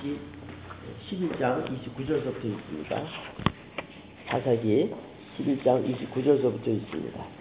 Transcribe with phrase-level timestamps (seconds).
[0.00, 3.02] 11장 29절서부터 있습니다.
[4.30, 4.90] 사사기
[5.38, 7.40] 11장 29절서부터 있습니다.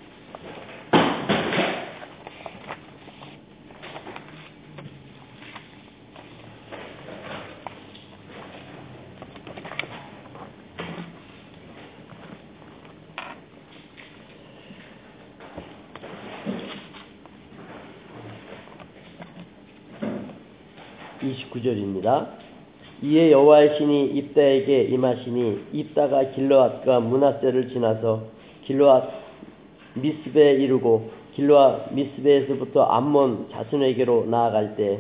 [21.22, 22.49] (29절입니다)
[23.02, 28.24] 이에 여호와의 신이 입다에게 임하시니 입다가 길로앗과 문하세를 지나서
[28.64, 29.10] 길로앗
[29.94, 35.00] 미스베에 이르고 길로앗 미스베에서부터 암몬 자손에게로 나아갈 때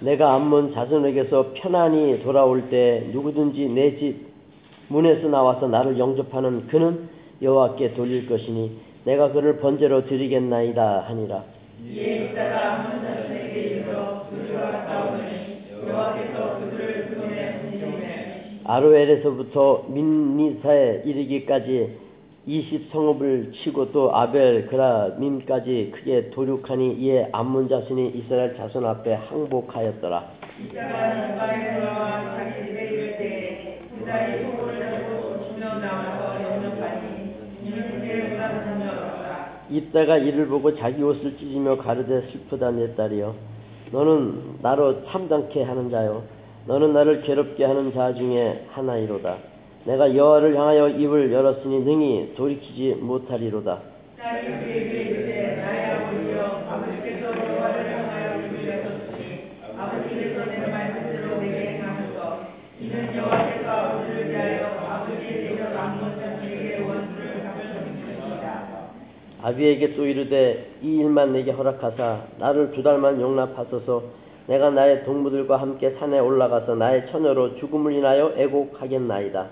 [0.00, 4.34] 내가 암몬 자손에게서 편안히 돌아올 때 누구든지 내 집
[4.88, 7.08] 문에서 나와서 나를 영접하는 그는
[7.42, 11.44] 여호와께 돌릴 것이니 내가 그를 번제로 드리겠나이다 하니라
[11.86, 21.98] 이에 있다가 자손에게 이르러 그들과 싸우니 여호와께서 그들을 그 손에 붙이시매 아로엘에서부터 민니사에 이르기까지
[22.48, 30.24] 20성읍을 치고 또 아벨 그라밈까지 크게 도륙하니 이에 암몬 자손이 이스라엘 자손 앞에 항복하였더라.
[32.36, 40.18] 자기 집에 이를 때에 그자의 소고를 잡고 주며 나와서 영접하니 이는 그의 문화를 전멸하라 이때가
[40.18, 43.34] 이를 보고 자기 옷을 찢으며 가르되 슬프다 내 딸이여
[43.92, 46.22] 너는 나로 참담케 하는 자요.
[46.66, 49.36] 너는 나를 괴롭게 하는 자 중에 하나이로다.
[49.84, 53.80] 내가 여호와를 향하여 입을 열었으니 능히 돌이키지 못하리로다
[69.44, 74.02] 아비에게 또 이르되 이 일만 내게 허락하사 나를 두 달만 용납하소서.
[74.46, 79.46] 내가 나의 동무들과 함께 산에 올라가서 나의 처녀로 죽음을 인하여 애곡하겠나이다.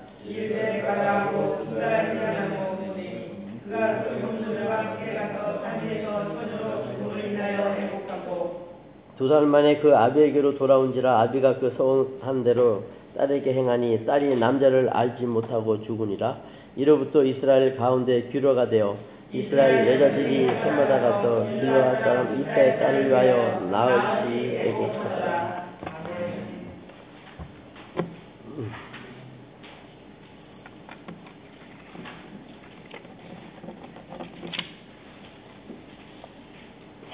[9.18, 12.82] 두 달 만에 그 아비에게로 돌아온지라 아비가 그 서운한 대로
[13.16, 16.38] 딸에게 행하니 딸이 남자를 알지 못하고 죽으니라.
[16.76, 18.96] 이로부터 이스라엘 가운데 규례가 되어
[19.34, 25.62] 이스라엘 여자들이 해마다 가서 길러할 사람 이따의 딸을 위하여 나을시 애곡하더라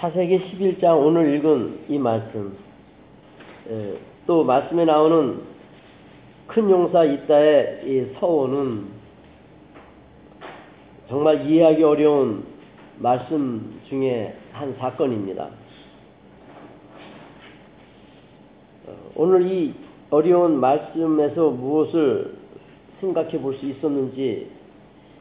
[0.00, 2.56] 사세기 11장 오늘 읽은 이 말씀.
[3.68, 3.94] 에,
[4.26, 5.42] 또 말씀에 나오는
[6.46, 8.97] 큰 용사 이따의 이 서원은
[11.08, 12.44] 정말 이해하기 어려운
[12.98, 15.48] 말씀 중에 한 사건입니다.
[18.86, 19.74] 어, 오늘 이
[20.10, 22.36] 어려운 말씀에서 무엇을
[23.00, 24.50] 생각해 볼 수 있었는지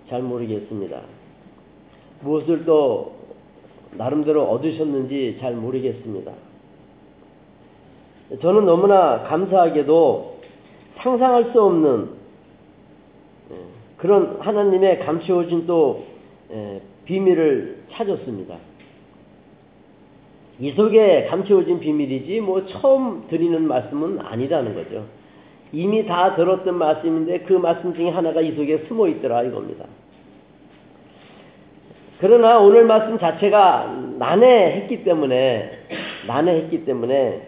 [0.10, 1.02] 잘 모르겠습니다.
[2.22, 3.16] 무엇을 또
[3.92, 6.32] 나름대로 얻으셨는지 잘 모르겠습니다.
[8.42, 10.38] 저는 너무나 감사하게도
[10.98, 12.10] 상상할 수 없는
[13.52, 13.56] 예,
[13.98, 16.06] 그런 하나님의 감추어진 또
[16.52, 18.58] 예, 비밀을 찾았습니다.
[20.60, 25.06] 이 속에 감추어진 비밀이지 뭐 처음 드리는 말씀은 아니라는 거죠.
[25.72, 29.86] 이미 다 들었던 말씀인데 그 말씀 중에 하나가 이 속에 숨어 있더라 이겁니다.
[32.20, 35.72] 그러나 오늘 말씀 자체가 난해했기 때문에
[36.28, 37.48] 난해했기 때문에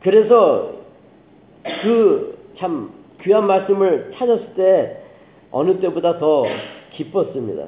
[0.00, 0.72] 그래서
[1.82, 2.29] 그
[2.60, 5.02] 참 귀한 말씀을 찾았을 때
[5.50, 6.44] 어느 때보다 더
[6.92, 7.64] 기뻤습니다.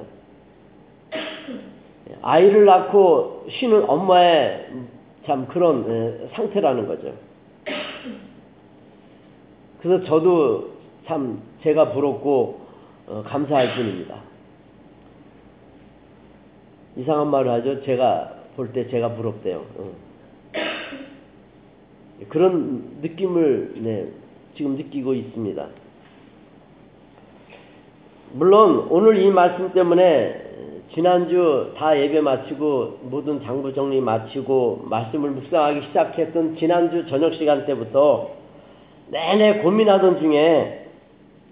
[2.21, 4.67] 아이를 낳고 쉬는 엄마의
[5.25, 7.13] 참 그런 상태라는 거죠.
[9.81, 10.69] 그래서 저도
[11.07, 12.61] 참 제가 부럽고
[13.07, 14.15] 어, 감사할 뿐입니다.
[16.95, 17.83] 이상한 말을 하죠.
[17.83, 19.65] 제가 볼 때 제가 부럽대요.
[19.77, 19.91] 어.
[22.29, 24.07] 그런 느낌을 네,
[24.55, 25.65] 지금 느끼고 있습니다.
[28.33, 30.41] 물론 오늘 이 말씀 때문에
[30.93, 38.31] 지난주 다 예배 마치고 모든 장부 정리 마치고 말씀을 묵상하기 시작했던 지난주 저녁 시간 때부터
[39.09, 40.87] 내내 고민하던 중에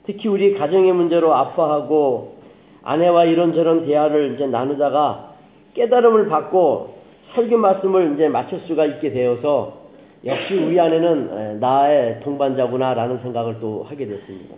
[0.05, 2.35] 특히 우리 가정의 문제로 아파하고
[2.83, 5.33] 아내와 이런저런 대화를 이제 나누다가
[5.73, 6.95] 깨달음을 받고
[7.33, 9.80] 설교 말씀을 이제 마칠 수가 있게 되어서
[10.23, 14.55] 역시 우리 아내는 나의 동반자구나라는 생각을 또 하게 됐습니다.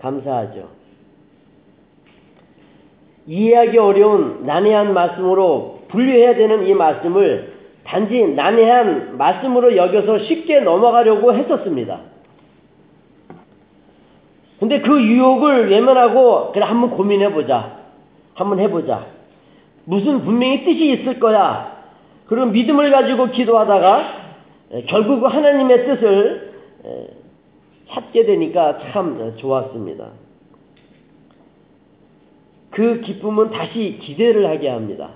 [0.00, 0.68] 감사하죠.
[3.26, 7.54] 이해하기 어려운 난해한 말씀으로 분류해야 되는 이 말씀을
[7.84, 12.00] 단지 난해한 말씀으로 여겨서 쉽게 넘어가려고 했었습니다.
[14.58, 17.78] 근데 그 유혹을 외면하고 그래 한번 고민해 보자.
[18.34, 19.06] 한번 해보자.
[19.84, 21.79] 무슨 분명히 뜻이 있을 거야.
[22.30, 24.20] 그런 믿음을 가지고 기도하다가
[24.86, 26.52] 결국 하나님의 뜻을
[27.88, 30.06] 찾게 되니까 참 좋았습니다.
[32.70, 35.08] 그 기쁨은 다시 기대를 하게 합니다.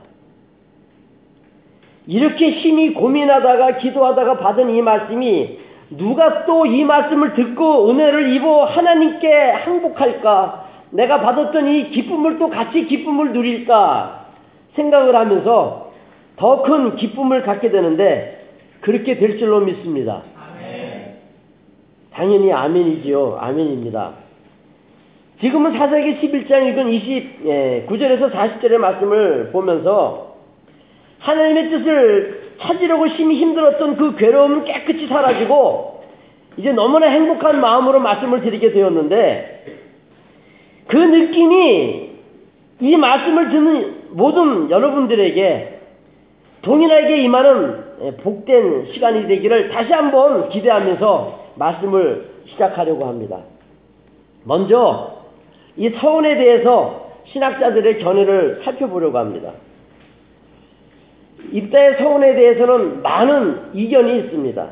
[2.09, 5.59] 이렇게 심히 고민하다가 기도하다가 받은 이 말씀이
[5.91, 10.65] 누가 또 이 말씀을 듣고 은혜를 입어 하나님께 항복할까?
[10.91, 14.27] 내가 받았던 이 기쁨을 또 같이 기쁨을 누릴까?
[14.75, 15.84] 생각을 하면서
[16.37, 18.47] 더 큰 기쁨을 갖게 되는데
[18.81, 20.23] 그렇게 될 줄로 믿습니다.
[22.13, 23.39] 당연히 아멘이지요.
[23.41, 24.13] 아멘입니다.
[25.41, 26.91] 지금은 사사기 11장 읽은
[27.89, 30.37] 29절에서 40절의 말씀을 보면서
[31.19, 36.05] 하나님의 뜻을 찾으려고 심히 힘들었던 그 괴로움은 깨끗이 사라지고
[36.57, 39.65] 이제 너무나 행복한 마음으로 말씀을 드리게 되었는데
[40.87, 42.11] 그 느낌이
[42.81, 45.74] 이 말씀을 듣는 모든 여러분들에게
[46.65, 53.39] 동일하게 임하는 복된 시간이 되기를 다시 한번 기대하면서 말씀을 시작하려고 합니다.
[54.45, 55.23] 먼저
[55.77, 59.53] 이 서원에 대해서 신학자들의 견해를 살펴보려고 합니다.
[61.53, 64.67] 입다의 서원에 대해서는 많은 이견이 있습니다.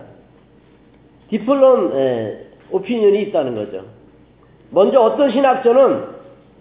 [1.31, 2.39] 디플론
[2.71, 3.85] 오피니언이 있다는 거죠.
[4.71, 6.05] 먼저 어떤 신학자는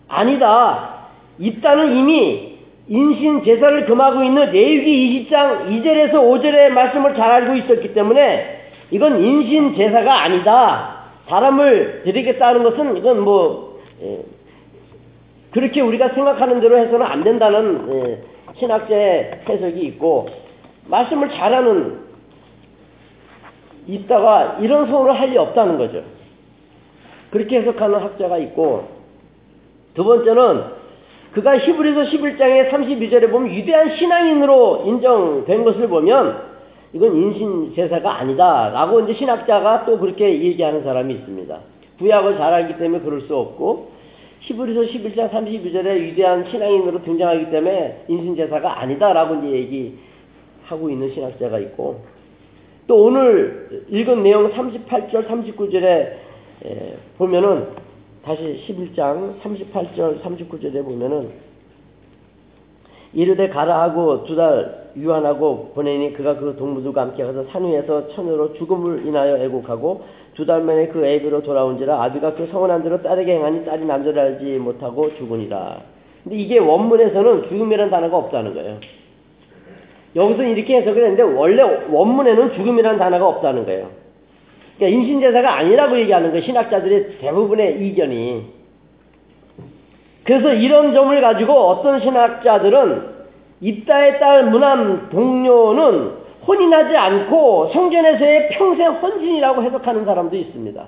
[0.08, 1.08] 아니다.
[1.40, 2.51] 입다는 이미
[2.92, 9.78] 인신 제사를 금하고 있는 레위기 20장 2절에서 5절의 말씀을 잘 알고 있었기 때문에 이건 인신
[9.78, 11.06] 제사가 아니다.
[11.30, 13.80] 사람을 드리겠다는 것은 이건 뭐
[15.52, 18.20] 그렇게 우리가 생각하는 대로 해서는 안 된다는
[18.58, 20.28] 신학자의 해석이 있고
[20.88, 21.98] 말씀을 잘하는
[23.88, 26.04] 있다가 이런 소원을 할 리 없다는 거죠.
[27.30, 28.90] 그렇게 해석하는 학자가 있고
[29.94, 30.81] 두 번째는
[31.34, 36.52] 그가 히브리서 11장의 32절에 보면 위대한 신앙인으로 인정된 것을 보면
[36.94, 41.60] 이건 인신 제사가 아니다라고 이제 신학자가 또 그렇게 얘기하는 사람이 있습니다.
[42.00, 43.92] 구약을 잘 알기 때문에 그럴 수 없고
[44.42, 52.02] 히브리서 11장 32절에 위대한 신앙인으로 등장하기 때문에 인신 제사가 아니다라고 이제 얘기하고 있는 신학자가 있고
[52.88, 56.12] 또 오늘 읽은 내용 38절 39절에
[57.18, 57.68] 보면은
[58.24, 61.30] 다시 11장 38절 39절에 보면은
[63.14, 68.54] 이르되 가라 하고 두 달 유한하고 보내니 그가 그 동무들과 함께 가서 산 위에서 처녀로
[68.54, 70.04] 죽음을 인하여 애곡하고
[70.36, 74.58] 두 달 만에 그 애비로 돌아온지라 아비가 그 성원한 대로 딸에게 행하니 딸이 남자를 알지
[74.60, 75.82] 못하고 죽으니라.
[76.24, 78.78] 근데 이게 원문에서는 죽음이라는 단어가 없다는 거예요.
[80.16, 84.01] 여기서 이렇게 해석을 했는데 원래 원문에는 죽음이라는 단어가 없다는 거예요.
[84.78, 86.44] 그러니까 임신제사가 아니라고 얘기하는 거예요.
[86.44, 88.46] 신학자들의 대부분의 이견이.
[90.24, 93.12] 그래서 이런 점을 가지고 어떤 신학자들은
[93.62, 100.86] 입다의 딸 무남 동료는 혼인하지 않고 성전에서의 평생 헌신이라고 해석하는 사람도 있습니다.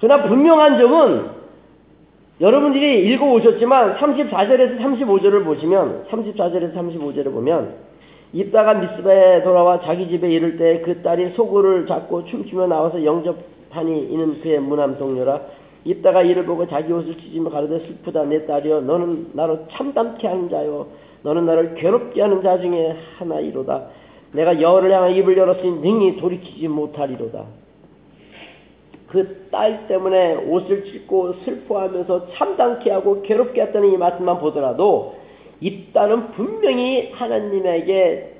[0.00, 1.30] 그러나 분명한 점은
[2.40, 7.74] 여러분들이 읽어오셨지만 34절에서 35절을 보시면 34절에서 35절을 보면
[8.32, 14.40] 입다가 미스바에 돌아와 자기 집에 이를 때 그 딸이 소굴을 잡고 춤추며 나와서 영접하니 이는
[14.40, 15.40] 그의 무남 동료라.
[15.84, 20.86] 입다가 이를 보고 자기 옷을 찢으며 가로되 슬프다 내 딸이여 너는 나로 참담케 하는 자요.
[21.22, 23.82] 너는 나를 괴롭게 하는 자 중에 하나이로다.
[24.32, 27.44] 내가 여호를 향한 입을 열었으니 능히 돌이키지 못하리로다.
[29.08, 35.14] 그 딸 때문에 옷을 찢고 슬퍼하면서 참담케 하고 괴롭게 했다는 이 말씀만 보더라도
[35.62, 38.34] 이 딸은 분명히 하나님에게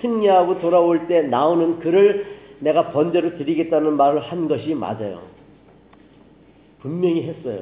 [0.00, 2.26] 승리하고 돌아올 때 나오는 글을
[2.58, 5.22] 내가 번제로 드리겠다는 말을 한 것이 맞아요.
[6.80, 7.60] 분명히 했어요.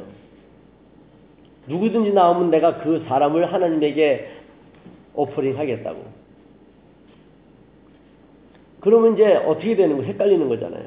[1.67, 4.29] 누구든지 나오면 내가 그 사람을 하나님에게
[5.15, 6.23] 오퍼링 하겠다고.
[8.81, 10.87] 그러면 이제 어떻게 되는 거 헷갈리는 거잖아요.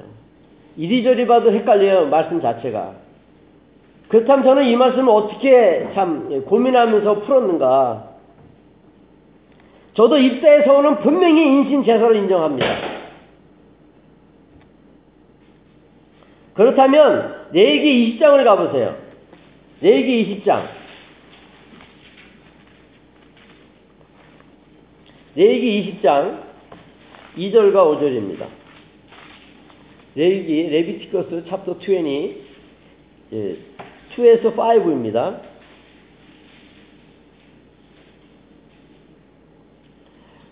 [0.77, 2.95] 이리저리 봐도 헷갈려요, 말씀 자체가.
[4.07, 8.14] 그렇다면 저는 이 말씀을 어떻게 참 고민하면서 풀었는가.
[9.95, 12.95] 저도 입다에서는 분명히 인신 제사를 인정합니다.
[16.53, 18.97] 그렇다면 레위기 20장을 가보세요.
[19.81, 20.67] 레위기 20장.
[25.35, 26.43] 레위기 20장
[27.37, 28.47] 2절과 5절입니다.
[30.15, 32.45] 레위기 Leviticus chapter 20
[33.33, 33.57] 예,
[34.15, 35.41] 2에서 5입니다.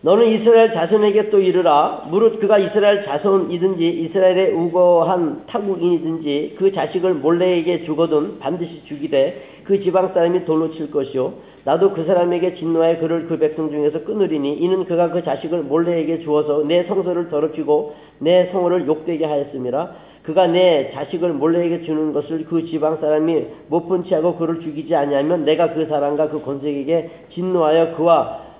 [0.04, 2.08] 너는 이스라엘 자손에게 또 이르라.
[2.10, 10.14] 무릇 그가 이스라엘 자손이든지 이스라엘의 우거한 타국인이든지 그 자식을 몰래에게 주거든 반드시 죽이되 그 지방
[10.14, 11.32] 사람이 돌로 칠 것이요.
[11.64, 16.66] 나도 그 사람에게 진노하여 그를 그 백성 중에서 끊으리니 이는 그가 그 자식을 몰래에게 주어서
[16.68, 19.92] 내 성소를 더럽히고 내 성호를 욕되게 하였음이라
[20.24, 25.46] 그가 내 자식을 몰래에게 주는 것을 그 지방 사람이 못 본 채하고 그를 죽이지 아니하면
[25.46, 28.53] 내가 그 사람과 그 권색에게 진노하여 그와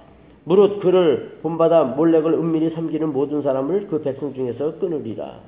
[0.46, 5.40] 무릇 그를 본받아 몰렉을 은밀히 섬기는 모든 사람을 그 백성 중에서 끊으리라.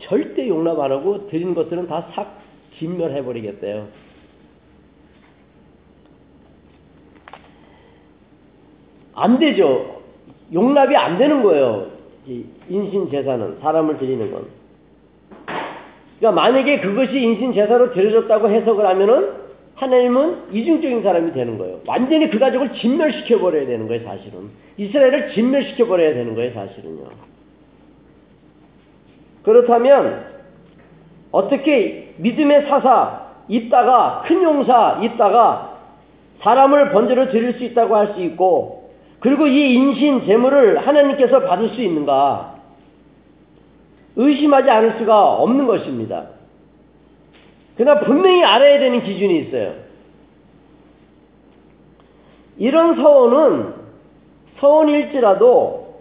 [0.00, 2.38] 절대 용납 안 하고 드린 것들은 다 싹
[2.78, 3.88] 진멸해버리겠대요.
[9.14, 10.00] 안 되죠.
[10.52, 11.86] 용납이 안 되는 거예요.
[12.68, 14.46] 인신 제사는 사람을 드리는 건.
[16.18, 19.47] 그러니까 만약에 그것이 인신 제사로 드려졌다고 해석을 하면은
[19.78, 21.80] 하나님은 이중적인 사람이 되는 거예요.
[21.86, 24.50] 완전히 그 가족을 진멸시켜 버려야 되는 거예요, 사실은.
[24.76, 27.04] 이스라엘을 진멸시켜 버려야 되는 거예요, 사실은요.
[29.44, 30.26] 그렇다면
[31.30, 35.78] 어떻게 믿음의 사사 있다가 큰 용사 있다가
[36.40, 41.80] 사람을 번제로 드릴 수 있다고 할 수 있고 그리고 이 인신 제물을 하나님께서 받을 수
[41.80, 42.56] 있는가?
[44.16, 46.26] 의심하지 않을 수가 없는 것입니다.
[47.78, 49.74] 그러나 분명히 알아야 되는 기준이 있어요.
[52.58, 53.74] 이런 서원은
[54.58, 56.00] 서원일지라도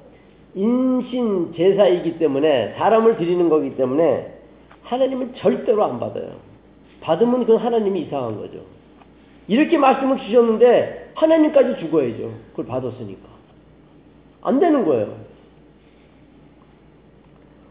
[0.55, 4.33] 인신 제사이기 때문에 사람을 드리는 거기 때문에
[4.81, 6.31] 하나님은 절대로 안 받아요.
[7.01, 8.61] 받으면 그건 하나님이 이상한 거죠.
[9.47, 12.31] 이렇게 말씀을 주셨는데 하나님까지 죽어야죠.
[12.51, 13.29] 그걸 받았으니까.
[14.41, 15.15] 안 되는 거예요.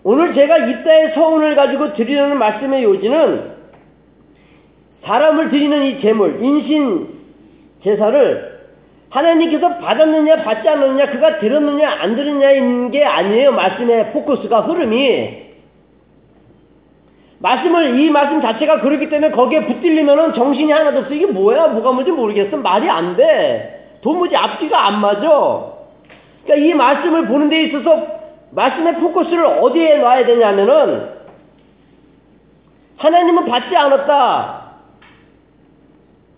[0.04, 3.55] 오늘 제가 이따의 서운을 가지고 드리려는 말씀의 요지는
[5.06, 7.08] 사람을 드리는 이 제물, 인신
[7.84, 8.56] 제사를
[9.08, 13.52] 하나님께서 받았느냐 받지 않느냐 그가 들었느냐 안 들었냐인 게 아니에요.
[13.52, 15.46] 말씀의 포커스가 흐름이
[17.38, 21.14] 말씀을 이 말씀 자체가 그렇기 때문에 거기에 붙들리면은 정신이 하나도 없어.
[21.14, 21.68] 이게 뭐야?
[21.68, 22.56] 뭐가 뭔지 모르겠어.
[22.56, 23.98] 말이 안 돼.
[24.02, 25.28] 도무지 앞뒤가 안 맞아.
[26.44, 28.06] 그러니까 이 말씀을 보는 데 있어서
[28.50, 31.10] 말씀의 포커스를 어디에 놔야 되냐면은
[32.96, 34.65] 하나님은 받지 않았다.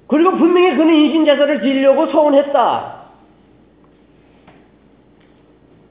[0.09, 2.99] 그리고 분명히 그는 인신제사를 드리려고 서운했다.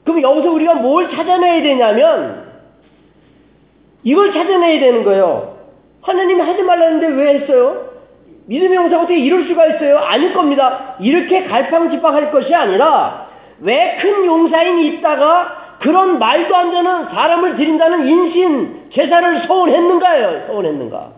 [0.04, 2.46] 그럼 여기서 우리가 뭘 찾아내야 되냐면
[4.02, 5.56] 이걸 찾아내야 되는 거예요.
[6.02, 7.88] 하나님이 하지 말라는데 왜 했어요?
[8.46, 9.98] 믿음의 용사가 어떻게 이럴 수가 있어요?
[9.98, 10.96] 아닐 겁니다.
[11.00, 13.28] 이렇게 갈팡질팡할 것이 아니라
[13.60, 20.46] 왜 큰 용사인 입다가 그런 말도 안 되는 사람을 드린다는 인신 제사를 서원했는가요?
[20.46, 21.17] 서원했는가?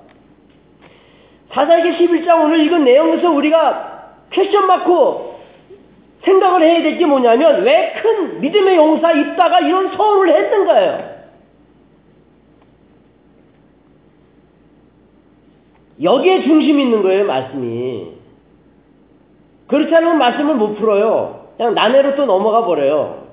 [1.53, 5.31] 사사기 11장 오늘 읽은 내용에서 우리가 question mark
[6.23, 11.11] 생각을 해야 될 게 뭐냐면 왜 큰 믿음의 용사 입다가 이런 서원을 했는가요?
[16.03, 18.13] 여기에 중심이 있는 거예요, 말씀이.
[19.67, 21.49] 그렇지 않으면 말씀을 못 풀어요.
[21.57, 23.27] 그냥 난해로 또 넘어가 버려요.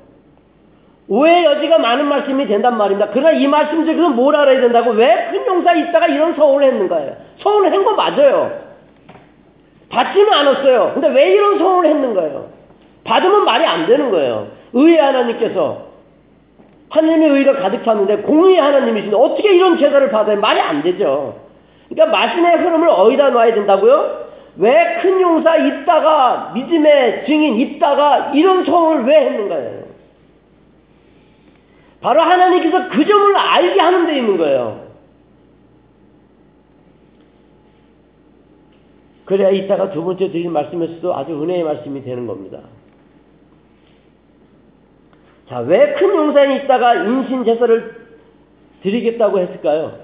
[1.08, 3.12] 오해 여지가 많은 말씀이 된단 말입니다.
[3.12, 4.92] 그러나 이 말씀 중에서 뭘 알아야 된다고?
[4.92, 7.16] 왜 큰 용사 있다가 이런 서운을 했는가요?
[7.48, 8.68] 서운을 한 거 맞아요.
[9.89, 10.92] 받지는 않았어요.
[10.94, 12.50] 근데 왜 이런 서운을 했는가요?
[13.06, 14.48] 받으면 말이 안 되는 거예요.
[14.74, 15.88] 의의 하나님께서
[16.89, 20.39] 하나님의 의가 가득 찼는데 공의의 하나님이신데 어떻게 이런 제사를 받아요?
[20.39, 21.36] 말이 안 되죠.
[21.89, 24.27] 그러니까 말씀의 흐름을 어디다 놔야 된다고요?
[24.58, 29.84] 왜 큰 용사 있다가 믿음의 증인 있다가 이런 소원을 왜 했는 가요?
[32.01, 34.87] 바로 하나님께서 그 점을 알게 하는 데 있는 거예요.
[39.27, 42.60] 그래야 이따가 두 번째 드린 말씀에서도 아주 은혜의 말씀이 되는 겁니다.
[45.50, 48.07] 자, 왜 큰 용산이 있다가 인신 제사를
[48.81, 50.00] 드리겠다고 했을까요?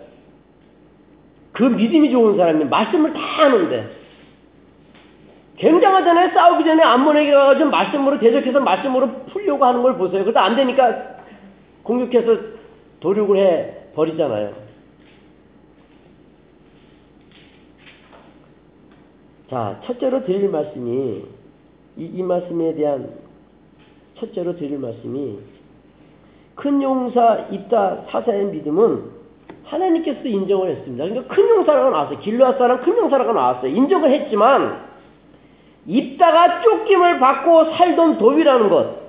[1.53, 3.87] 그 믿음이 좋은 사람이 말씀을 다 하는데
[5.57, 6.31] 굉장하잖아요.
[6.33, 10.23] 싸우기 전에 안문에게 가가지고 말씀으로 대적해서 말씀으로 풀려고 하는 걸 보세요.
[10.23, 11.17] 그래도 안 되니까
[11.83, 12.37] 공격해서
[12.99, 14.62] 도륙을 해 버리잖아요.
[19.53, 21.23] 자, 첫째로 드릴 말씀이
[21.97, 23.07] 이, 이 말씀에 대한
[24.17, 25.37] 첫째로 드릴 말씀이
[26.55, 29.11] 큰 용사 있다 사사의 믿음은
[29.65, 31.03] 하나님께서 인정을 했습니다.
[31.03, 32.19] 그러니까 큰 용사라고 나왔어요.
[32.19, 33.71] 길르앗 사람 큰 용사라고 나왔어요.
[33.71, 34.87] 인정을 했지만
[35.85, 39.03] 있다가 쫓김을 받고 살던 도비라는 것.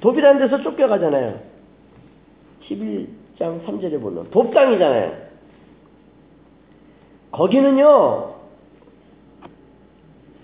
[0.00, 1.40] 도비라는 데서 쫓겨가잖아요.
[2.62, 5.12] 11장 3절에 보면 돕당이잖아요.
[7.32, 8.37] 거기는요.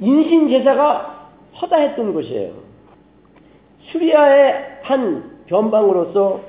[0.01, 1.29] 인신 제사가
[1.61, 2.53] 허다했던 곳이에요.
[3.91, 6.41] 수리아의 한 변방으로서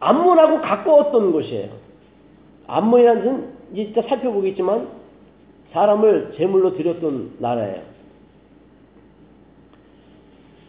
[0.00, 1.70] 암몬하고 가까웠던 곳이에요.
[2.66, 4.88] 암몬이라는 것은 이제 살펴보겠지만
[5.72, 7.82] 사람을 제물로 드렸던 나라예요.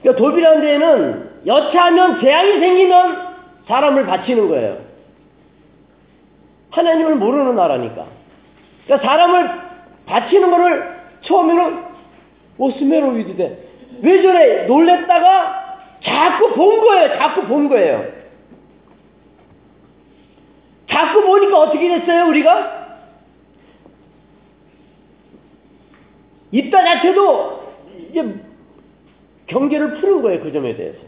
[0.02, 3.30] 그러니까 도비라는 데에는 여차하면 재앙이 생기면
[3.68, 4.78] 사람을 바치는 거예요.
[6.72, 8.06] 하나님을 모르는 나라니까.
[8.86, 9.62] 그러니까 사람을
[10.06, 11.84] 바치는 거를 처음에는
[12.58, 13.58] 오스메로 위드대.
[14.02, 14.66] 왜 저래?
[14.68, 17.18] 놀랬다가 자꾸 본 거예요.
[17.18, 18.20] 자꾸 본 거예요.
[20.88, 22.80] 자꾸 보니까 어떻게 됐어요, 우리가?
[26.52, 27.74] 입다 자체도
[28.10, 28.36] 이제
[29.48, 31.00] 경계를 푸는 거예요, 그 점에 대해서.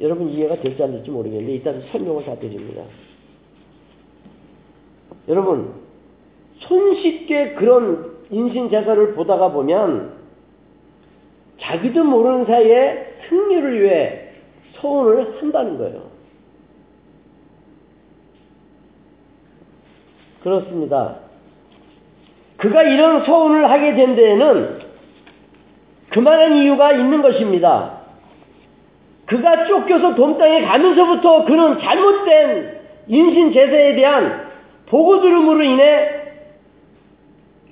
[0.00, 2.82] 여러분 이해가 될지 안 될지 모르겠는데 이따 설명을 다 드립니다.
[5.26, 5.87] 여러분
[6.68, 10.12] 손쉽게 그런 인신제사를 보다가 보면
[11.60, 14.30] 자기도 모르는 사이에 승리를 위해
[14.74, 16.02] 소원을 한다는 거예요.
[20.42, 21.16] 그렇습니다.
[22.58, 24.78] 그가 이런 소원을 하게 된 데에는
[26.10, 27.98] 그만한 이유가 있는 것입니다.
[29.26, 34.48] 그가 쫓겨서 돔땅에 가면서부터 그는 잘못된 인신 제사에 대한
[34.86, 36.17] 보고 들음으로 인해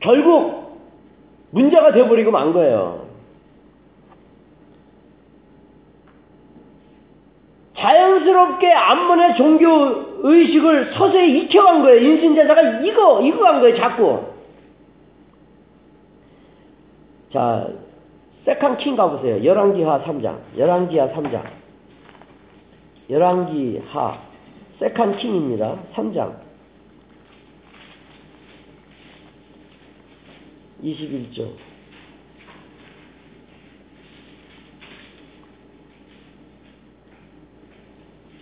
[0.06, 0.78] 결국
[1.50, 3.06] 문제가 되어버리고 만 거예요.
[7.76, 9.66] 자연스럽게 암몬의 종교
[10.22, 12.00] 의식을 서서히 익혀간 거예요.
[12.00, 14.24] 인신제사가 익어, 익어 간 거예요, 자꾸.
[17.32, 17.68] 자,
[18.44, 19.44] Second King 가보세요.
[19.44, 20.38] 열왕기하 3장.
[20.56, 21.42] 열왕기하 3장.
[23.10, 24.18] 열왕기하
[24.78, 25.76] Second King입니다.
[25.94, 26.45] 3장.
[30.82, 31.48] 21절.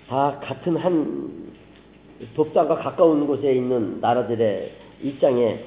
[0.09, 1.53] 다 같은 한
[2.35, 5.65] 돕당과 가까운 곳에 있는 나라들의 입장의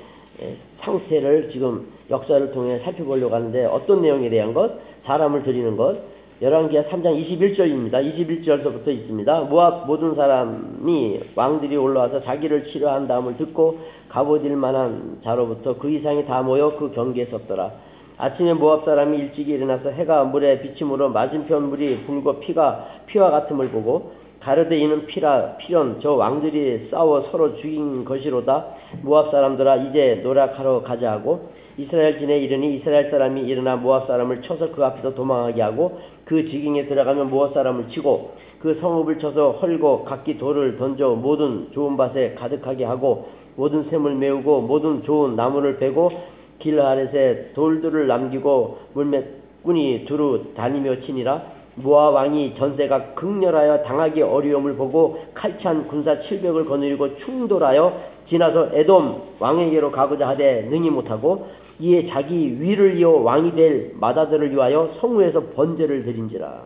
[0.79, 4.79] 상태를 지금 역사를 통해 살펴보려고 하는데 어떤 내용에 대한 것?
[5.05, 6.16] 사람을 드리는 것.
[6.39, 7.93] 열왕기하 3장 21절입니다.
[7.93, 9.41] 21절서부터 있습니다.
[9.45, 16.43] 모압 모든 사람이 왕들이 올라와서 자기를 치료한 다음을 듣고 갑옷일 만한 자로부터 그 이상이 다
[16.43, 17.71] 모여 그 경계에 섰더라.
[18.19, 24.11] 아침에 모압 사람이 일찍이 일어나서 해가 물에 비침으로 맞은편 물이 붉고 피가 피와 같음을 보고
[24.39, 28.65] 가르되 이는 피라 피련 저 왕들이 싸워 서로 죽인 것이로다
[29.01, 34.71] 모압 사람들아 이제 노력하러 가자 하고 이스라엘 진에 이르니 이스라엘 사람이 일어나 모압 사람을 쳐서
[34.71, 40.39] 그 앞에서 도망하게 하고 그 지경에 들어가면 모압 사람을 치고 그 성읍을 쳐서 헐고 각기
[40.39, 46.11] 돌을 던져 모든 좋은 밭에 가득하게 하고 모든 샘을 메우고 모든 좋은 나무를 베고
[46.59, 51.57] 길 아래에 돌들을 남기고 물맷꾼이 두루 다니며 치니라.
[51.75, 59.91] 모아 왕이 전세가 극렬하여 당하기 어려움을 보고 칼찬 군사 700을 거느리고 충돌하여 지나서 에돔 왕에게로
[59.91, 61.45] 가고자 하되 능히 못하고
[61.79, 66.65] 이에 자기 위를 이어 왕이 될 마다들을 위하여 성우에서 번제를 드린지라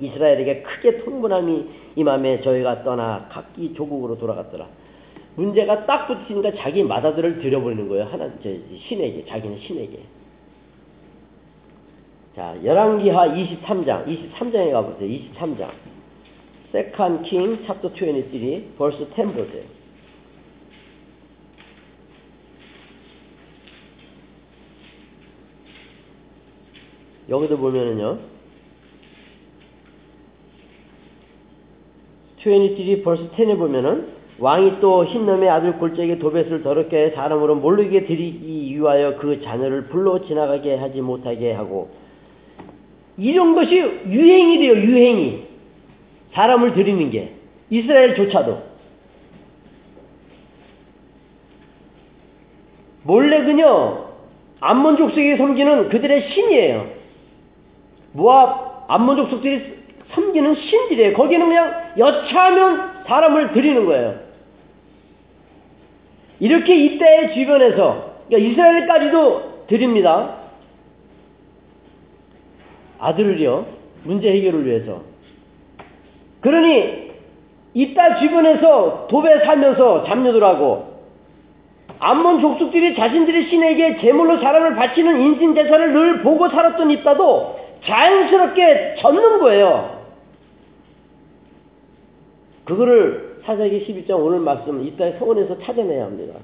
[0.00, 1.66] 이스라엘에게 크게 통분함이
[1.96, 4.66] 임함에 저희가 떠나 각기 조국으로 돌아갔더라
[5.36, 8.30] 문제가 딱 붙으니까 자기 마다들을 드려버리는 거예요 하나
[8.88, 10.00] 신에게 자기는 신에게
[12.36, 15.10] 자, 열왕기하 23장, 23장에 가보세요.
[15.10, 15.68] 23장.
[16.72, 19.79] Second King, chapter 23, verse 10 보세요.
[27.30, 28.18] 여기도 보면은요.
[32.38, 38.74] 23 verse 10에 보면은 왕이 또 흰놈의 아들 골짜기 도벳을 더럽게 해 사람으로 모르게 드리기
[38.74, 41.90] 위하여 그 자녀를 불러 지나가게 하지 못하게 하고
[43.18, 45.42] 이런 것이 유행이 돼요, 유행이.
[46.32, 47.34] 사람을 드리는 게.
[47.68, 48.70] 이스라엘조차도.
[53.02, 54.08] 몰래 그녀,
[54.60, 56.99] 암몬 족속이 섬기는 그들의 신이에요.
[58.12, 59.80] 모압, 암몬 족 속들이
[60.12, 61.14] 섬기는 신들이에요.
[61.14, 64.16] 거기는 그냥 여차하면 사람을 드리는 거예요.
[66.40, 70.36] 이렇게 이때의 주변에서, 그러니까 이스라엘까지도 드립니다.
[72.98, 73.66] 아들을요,
[74.04, 75.02] 문제 해결을 위해서.
[76.40, 77.10] 그러니,
[77.74, 80.90] 이딸 주변에서 도배 살면서 잡녀들하고,
[82.00, 90.00] 암몬 족속들이 자신들의 신에게 제물로 사람을 바치는 인신제사를 늘 보고 살았던 이따도 자연스럽게 젖는 거예요.
[92.64, 96.34] 그거를 사사기 11장 오늘 말씀 이따의 서원에서 찾아내야 합니다.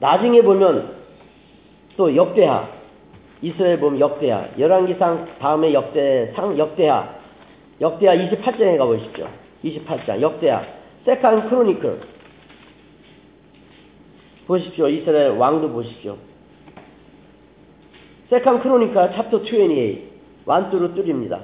[0.00, 0.96] 나중에 보면
[1.96, 2.76] 또 역대하
[3.42, 4.48] 이스라엘 보면 역대하.
[4.58, 7.16] 열왕기상 다음에 역대상, 역대하.
[7.80, 9.28] 역대하 28장에 가보십시오.
[9.64, 10.20] 28장.
[10.20, 10.64] 역대하.
[11.04, 12.00] Second Chronicle.
[14.46, 14.88] 보십시오.
[14.88, 16.16] 이스라엘 왕도 보십시오.
[18.30, 20.16] Second Chronicle chapter 28.
[20.44, 21.38] one through two입니다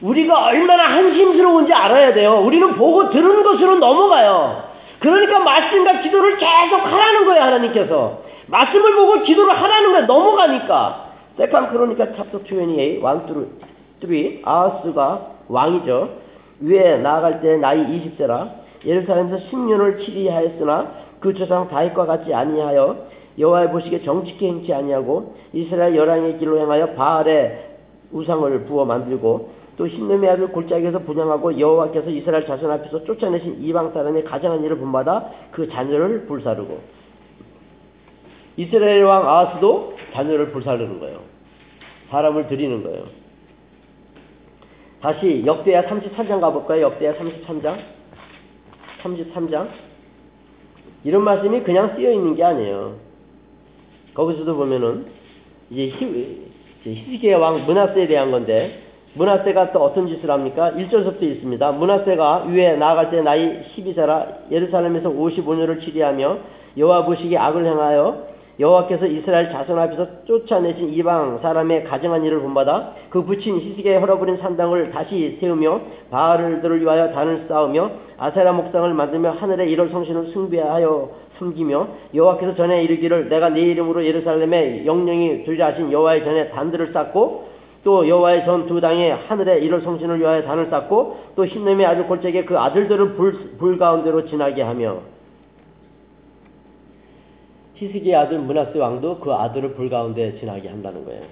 [0.00, 2.42] 우리가 얼마나 한심스러운지 알아야 돼요.
[2.44, 4.64] 우리는 보고 들은 것으로 넘어가요.
[4.98, 8.22] 그러니까 말씀과 기도를 계속 하라는 거예요, 하나님께서.
[8.46, 10.06] 말씀을 보고 기도를 하라는 거예요.
[10.06, 11.12] 넘어가니까.
[11.36, 13.46] Second Chronicle chapter 28, one through
[14.02, 14.40] 3.
[14.44, 16.24] 아하스가 왕이죠.
[16.60, 18.50] 위에 나아갈 때 나이 20세라
[18.84, 22.96] 예루살렘에서 10년을 치리하였으나 그 조상 다윗과 같이 아니하여
[23.38, 27.74] 여호와의 보시기에 정직히 행치 아니하고 이스라엘 열왕의 길로 행하여 바알의
[28.12, 34.24] 우상을 부어 만들고 또 힌놈의 아들 골짜기에서 분향하고 여호와께서 이스라엘 자손 앞에서 쫓아내신 이방 사람의
[34.24, 36.78] 가증한 일을 본받아 그 자녀를 불사르고
[38.56, 41.18] 이스라엘 왕 아하스도 자녀를 불사르는 거예요.
[42.10, 43.04] 사람을 드리는 거예요.
[45.00, 46.82] 다시 역대야 33장 가볼까요?
[46.82, 47.78] 역대야 33장
[49.02, 49.68] 33장
[51.02, 52.94] 이런 말씀이 그냥 쓰여 있는 게 아니에요.
[54.14, 55.06] 거기서도 보면은
[55.70, 55.92] 이제
[56.84, 58.80] 히스기야 왕 문하세에 대한 건데
[59.14, 60.72] 문하세가 또 어떤 짓을 합니까?
[60.72, 61.72] 1절부터 있습니다.
[61.72, 66.38] 문하세가 위에 나아갈 때 나이 12세라 예루살렘에서 55년을 치리하며
[66.76, 73.24] 여호와 보시기에 악을 행하여 여호와께서 이스라엘 자손 앞에서 쫓아내신 이방 사람의 가정한 일을 본받아 그
[73.24, 79.90] 붙인 희식에 헐어버린 산당을 다시 세우며 바알들을 위하여 단을 쌓으며 아세라 목상을 만들며 하늘의 일월
[79.90, 86.50] 성신을 숭배하여 숨기며 여호와께서 전에 이르기를 내가 네 이름으로 예루살렘에 영령이 들려 하신 여호와의 전에
[86.50, 91.84] 단들을 쌓고 또 여호와의 전 두 당에 하늘의 일월 성신을 위하여 단을 쌓고 또 신놈의
[91.84, 95.00] 아들 골짜기에 그 아들들을 불, 불 가운데로 지나게 하며
[97.74, 101.22] 히스기의 아들 문하스 왕도 그 아들을 불 가운데 지나게 한다는 거예요.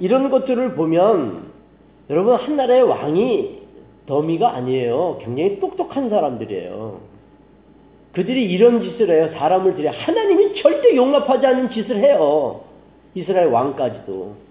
[0.00, 1.48] 이런 것들을 보면
[2.10, 3.58] 여러분 한나라의 왕이
[4.06, 5.18] 더미가 아니에요.
[5.22, 7.00] 굉장히 똑똑한 사람들이에요.
[8.12, 9.30] 그들이 이런 짓을 해요.
[9.36, 12.62] 사람을 들여 하나님이 절대 용납하지 않는 짓을 해요.
[13.14, 14.47] 이스라엘 왕까지도.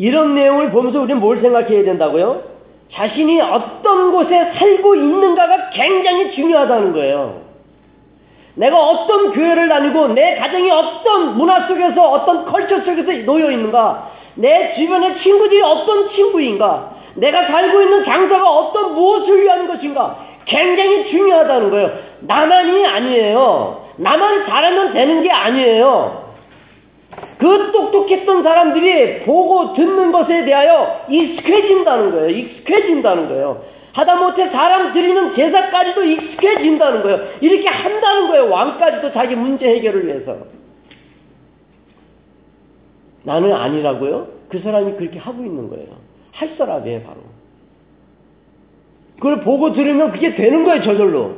[0.00, 2.42] 이런 내용을 보면서 우리는 뭘 생각해야 된다고요?
[2.90, 7.42] 자신이 어떤 곳에 살고 있는가가 굉장히 중요하다는 거예요.
[8.54, 14.74] 내가 어떤 교회를 다니고 내 가정이 어떤 문화 속에서 어떤 컬처 속에서 놓여 있는가 내
[14.74, 21.90] 주변의 친구들이 어떤 친구인가 내가 살고 있는 장사가 어떤 무엇을 위한 것인가 굉장히 중요하다는 거예요.
[22.20, 23.84] 나만이 아니에요.
[23.96, 26.19] 나만 잘하면 되는 게 아니에요.
[27.40, 32.28] 그 똑똑했던 사람들이 보고 듣는 것에 대하여 익숙해진다는 거예요.
[32.28, 33.64] 익숙해진다는 거예요.
[33.92, 37.18] 하다못해 사람 드리는 제사까지도 익숙해진다는 거예요.
[37.40, 38.50] 이렇게 한다는 거예요.
[38.50, 40.36] 왕까지도 자기 문제 해결을 위해서.
[43.22, 44.28] 나는 아니라고요?
[44.50, 45.88] 그 사람이 그렇게 하고 있는 거예요.
[46.32, 47.16] 할 사람이에요, 바로.
[49.16, 51.36] 그걸 보고 들으면 그게 되는 거예요, 저절로.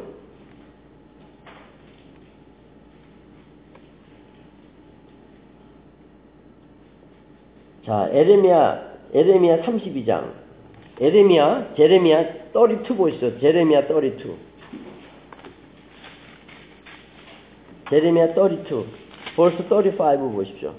[7.85, 10.31] 자, 에레미야, 에레미야 32장.
[11.01, 13.41] 에레미야, 제레미야 32 보시죠.
[13.41, 14.37] 제레미야 32.
[17.91, 18.87] 제레미야 32.
[19.35, 20.75] 벌써 35 보십시오.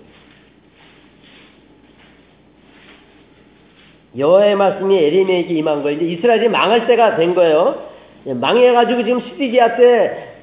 [4.17, 5.97] 여호와의 말씀이 에레미야에게 임한 거예요.
[5.97, 7.91] 이제 이스라엘이 망할 때가 된 거예요.
[8.25, 10.35] 망해가지고 지금 시디기야 때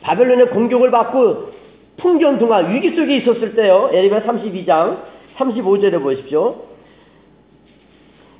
[0.00, 1.52] 바벨론의 공격을 받고
[1.98, 3.90] 풍전등화 위기 속에 있었을 때요.
[3.92, 6.68] 에레미야 32장 35절에 보십시오.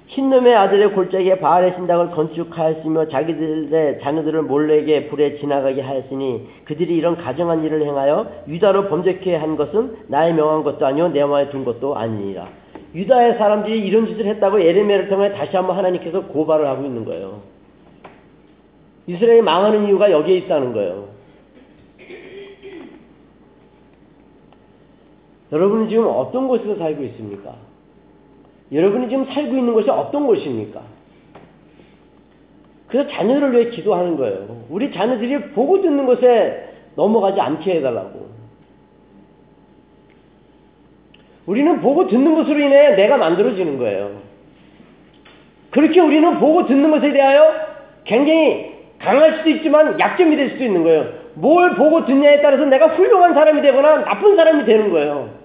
[0.09, 7.63] 흰놈의 아들의 골짜기에 바알의 신당을 건축하였으며 자기들의 자녀들을 몰래게 불에 지나가게 하였으니 그들이 이런 가정한
[7.63, 12.49] 일을 행하여 유다로 범죄케 한 것은 나의 명한 것도 아니요 내 마음에 둔 것도 아니니라.
[12.95, 17.43] 유다의 사람들이 이런 짓을 했다고 에레미야를 통해 다시 한번 하나님께서 고발을 하고 있는 거예요.
[19.07, 21.18] 이스라엘이 망하는 이유가 여기에 있다는 거예요.
[25.53, 27.55] 여러분은 지금 어떤 곳에서 살고 있습니까?
[28.73, 30.81] 여러분이 지금 살고 있는 곳이 어떤 곳입니까?
[32.89, 34.65] 그래서 자녀를 위해 기도하는 거예요.
[34.69, 38.29] 우리 자녀들이 보고 듣는 곳에 넘어가지 않게 해달라고.
[41.47, 44.21] 우리는 보고 듣는 것으로 인해 내가 만들어지는 거예요.
[45.71, 47.53] 그렇게 우리는 보고 듣는 것에 대하여
[48.05, 51.19] 굉장히 강할 수도 있지만 약점이 될 수도 있는 거예요.
[51.35, 55.38] 뭘 보고 듣냐에 따라서 내가 훌륭한 사람이 되거나 나쁜 사람이 되는 거예요.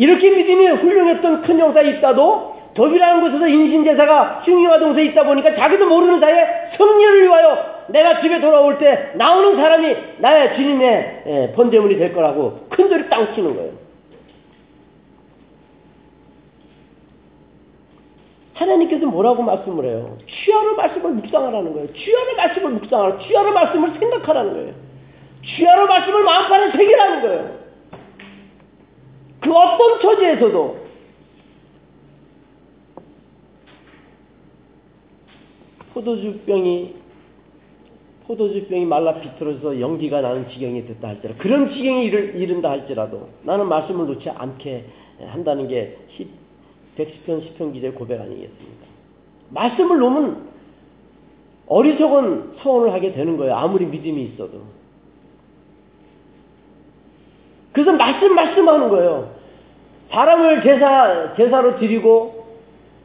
[0.00, 6.20] 이렇게 믿음이 훌륭했던 큰 형사 있다도 dob이라는 곳에서 인신제사가 흉이와 동서에 있다 보니까 자기도 모르는
[6.20, 6.46] 사이에
[6.78, 12.88] 승리를 위하여 내가 집에 돌아올 때 나오는 사람이 나의 주님의 예, 번제물이 될 거라고 큰
[12.88, 13.72] 소리 땅 치는 거예요.
[18.54, 20.16] 하나님께서 뭐라고 말씀을 해요?
[20.26, 21.92] 취하로 말씀을 묵상하라는 거예요.
[21.92, 23.18] 취하로 말씀을 묵상하라.
[23.18, 24.72] 취하로 말씀을 생각하라는 거예요.
[25.44, 27.59] 취하로 말씀을 마음판에 새기라는 거예요.
[29.40, 30.80] 그 어떤 처지에서도
[35.94, 36.94] 포도주병이
[38.26, 44.30] 포도주병이 말라 비틀어서 연기가 나는 지경이 됐다 할지라도 그런 지경이 이른다 할지라도 나는 말씀을 놓지
[44.30, 44.84] 않게
[45.26, 45.96] 한다는 게
[46.96, 48.86] 110편 10편 기대 고백 아니겠습니까?
[49.50, 50.48] 말씀을 놓으면
[51.66, 53.54] 어리석은 서원을 하게 되는 거예요.
[53.54, 54.62] 아무리 믿음이 있어도.
[57.72, 59.30] 그래서 말씀 말씀하는 거예요.
[60.10, 62.46] 사람을 제사 제사로 드리고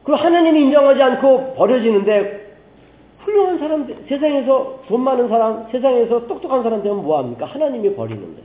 [0.04, 2.46] 그 하나님이 인정하지 않고 버려지는데
[3.20, 7.46] 훌륭한 사람 세상에서 돈 많은 사람 세상에서 똑똑한 사람 되면 뭐 합니까?
[7.46, 8.42] 하나님이 버리는데.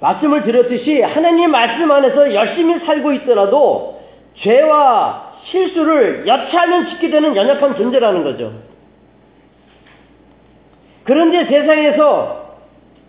[0.00, 4.00] 말씀을 드렸듯이 하나님 말씀 안에서 열심히 살고 있더라도
[4.34, 8.67] 죄와 실수를 여차하면 짓게 되는 연약한 존재라는 거죠.
[11.08, 12.58] 그런데 세상에서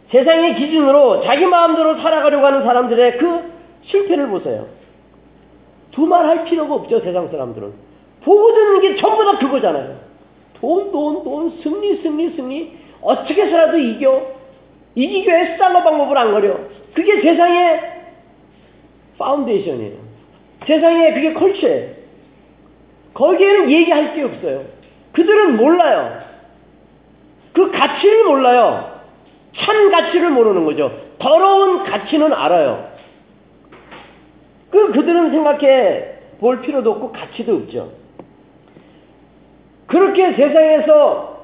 [0.09, 3.51] 세상의 기준으로 자기 마음대로 살아가려고 하는 사람들의 그
[3.87, 4.67] 실패를 보세요.
[5.91, 7.73] 두말할 필요가 없죠, 세상 사람들은.
[8.23, 9.97] 보고 듣는 게 전부 다 그거잖아요.
[10.61, 12.77] 돈, 돈, 돈, 승리, 승리, 승리.
[13.01, 14.27] 어떻게 해서라도 이겨.
[14.95, 16.55] 이기기 위해 수단과 방법을 안 가려.
[16.93, 17.81] 그게 세상의
[19.17, 19.97] foundation이에요.
[20.65, 21.89] 세상의 그게 컬처예요.
[23.13, 24.63] 거기에는 얘기할 게 없어요.
[25.11, 26.29] 그들은 몰라요.
[27.53, 28.99] 그 가치를 몰라요.
[29.57, 30.91] 참 가치를 모르는 거죠.
[31.19, 32.89] 더러운 가치는 알아요.
[34.69, 36.05] 그 그들은 생각해
[36.39, 37.91] 볼 필요도 없고 가치도 없죠.
[39.87, 41.39] 그렇게 세상에서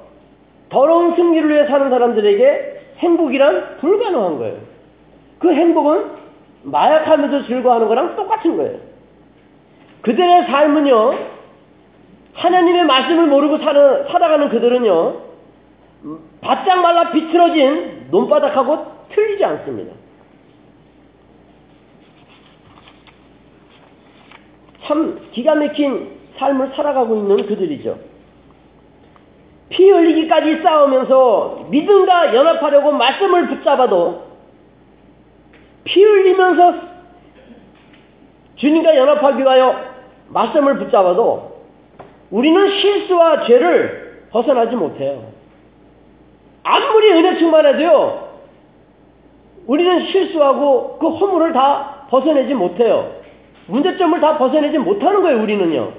[0.70, 4.58] 더러운 승리를 위해 사는 사람들에게 행복이란 불가능한 거예요.
[5.40, 6.12] 그 행복은
[6.64, 8.80] 마약하면서 즐거워하는 거랑 똑같은 거예요.
[10.02, 11.16] 그들의 삶은요,
[12.34, 15.25] 하나님의 말씀을 모르고 사는, 살아가는 그들은요,
[16.42, 19.94] 바짝 말라 비틀어진 논바닥하고 틀리지 않습니다.
[24.84, 27.98] 참 기가 막힌 삶을 살아가고 있는 그들이죠.
[29.70, 34.26] 피 흘리기까지 싸우면서 믿음과 연합하려고 말씀을 붙잡아도
[35.86, 36.74] 피 흘리면서
[38.58, 39.76] 주님과 연합하기 위하여
[40.28, 41.66] 말씀을 붙잡아도
[42.30, 45.35] 우리는 실수와 죄를 벗어나지 못해요.
[46.66, 48.26] 아무리 은혜 충만해도요,
[49.68, 53.12] 우리는 실수하고 그 허물을 다 벗어내지 못해요.
[53.68, 55.92] 문제점을 다 벗어내지 못하는 거예요, 우리는요.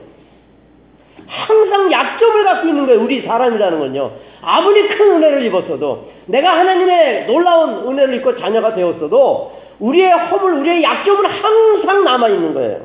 [1.27, 4.11] 항상 약점을 갖고 있는 거예요, 우리 사람이라는 건요.
[4.43, 11.27] 아무리 큰 은혜를 입었어도, 내가 하나님의 놀라운 은혜를 입고 자녀가 되었어도, 우리의 허물, 우리의 약점은
[11.27, 12.81] 항상 남아있는 거예요.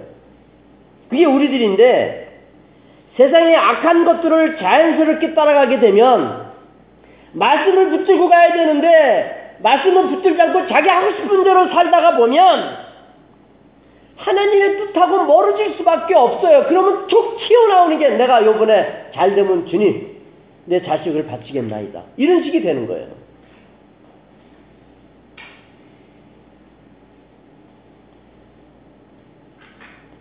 [1.10, 2.28] 그게 우리들인데,
[3.17, 6.40] 세상의 악한 것들을 자연스럽게 따라가게 되면,
[7.34, 12.82] 말씀을 붙들고 가야 되는데, 말씀을 붙들지 않고 자기 하고 싶은 대로 살다가 보면,
[14.17, 16.65] 하나님의 뜻하고 멀어질 수밖에 없어요.
[16.67, 20.22] 그러면 툭 튀어나오는 게 내가 요번에 잘 되면 주님,
[20.65, 22.04] 내 자식을 바치겠나이다.
[22.17, 23.22] 이런 식이 되는 거예요.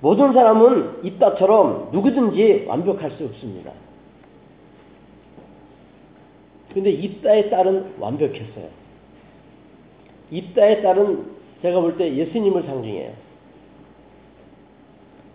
[0.00, 3.70] 모든 사람은 입다처럼 누구든지 완벽할 수 없습니다.
[6.72, 8.68] 근데 입다의 딸은 완벽했어요.
[10.30, 13.12] 입다의 딸은 제가 볼 때 예수님을 상징해요.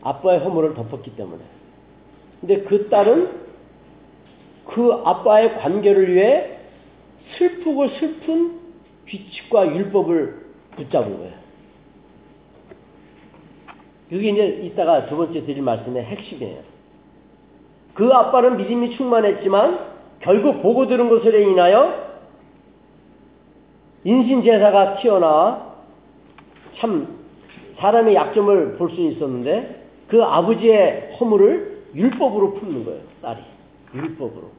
[0.02, 1.44] 아빠의 허물을 덮었기 때문에.
[2.40, 3.46] 근데 그 딸은
[4.66, 6.58] 그 아빠의 관계를 위해
[7.38, 8.60] 슬프고 슬픈
[9.08, 10.46] 규칙과 율법을
[10.76, 11.34] 붙잡은 거예요.
[14.12, 16.60] 여기 이제 이따가 두 번째 드릴 말씀의 핵심이에요.
[17.94, 19.95] 그 아빠는 믿음이 충만했지만
[20.26, 22.04] 결국 보고 들은 것으로 인하여
[24.04, 25.74] 인신제사가 튀어나와
[26.78, 27.16] 참
[27.78, 33.02] 사람의 약점을 볼 수 있었는데 그 아버지의 허물을 율법으로 품는 거예요.
[33.22, 33.40] 딸이.
[33.94, 34.50] 율법으로.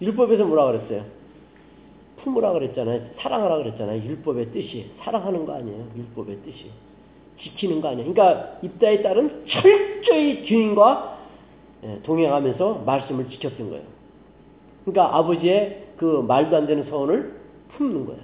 [0.00, 1.04] 율법에서 뭐라 그랬어요?
[2.22, 3.00] 품으라 그랬잖아요.
[3.18, 4.02] 사랑하라 그랬잖아요.
[4.02, 4.90] 율법의 뜻이.
[5.00, 5.86] 사랑하는 거 아니에요.
[5.96, 6.70] 율법의 뜻이.
[7.42, 8.12] 지키는 거 아니에요.
[8.12, 11.18] 그러니까 입다의 딸은 철저히 주인과
[11.84, 13.93] 예, 동행하면서 말씀을 지켰던 거예요.
[14.84, 17.34] 그러니까 아버지의 그 말도 안 되는 서원을
[17.76, 18.20] 품는 거예요.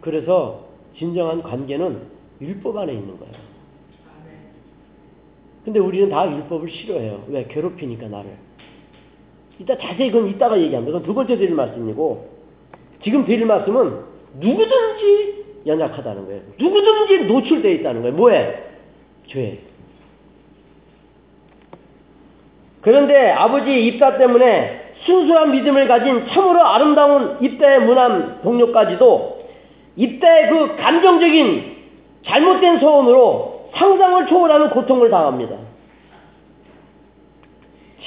[0.00, 2.02] 그래서 진정한 관계는
[2.40, 3.34] 율법 안에 있는 거예요.
[5.64, 7.24] 근데 우리는 다 율법을 싫어해요.
[7.28, 7.46] 왜?
[7.46, 8.30] 괴롭히니까 나를.
[9.58, 10.92] 이따 자세히 그건 이따가 얘기합니다.
[10.92, 12.28] 그건 두 번째 드릴 말씀이고
[13.02, 14.00] 지금 드릴 말씀은
[14.40, 16.42] 누구든지 연약하다는 거예요.
[16.58, 18.16] 누구든지 노출되어 있다는 거예요.
[18.16, 18.64] 뭐에?
[19.26, 19.58] 죄.
[22.88, 29.40] 그런데 아버지 입사 때문에 순수한 믿음을 가진 참으로 아름다운 입대의 문안 동료까지도
[29.96, 31.76] 입대의 그 감정적인
[32.24, 35.56] 잘못된 소원으로 상상을 초월하는 고통을 당합니다.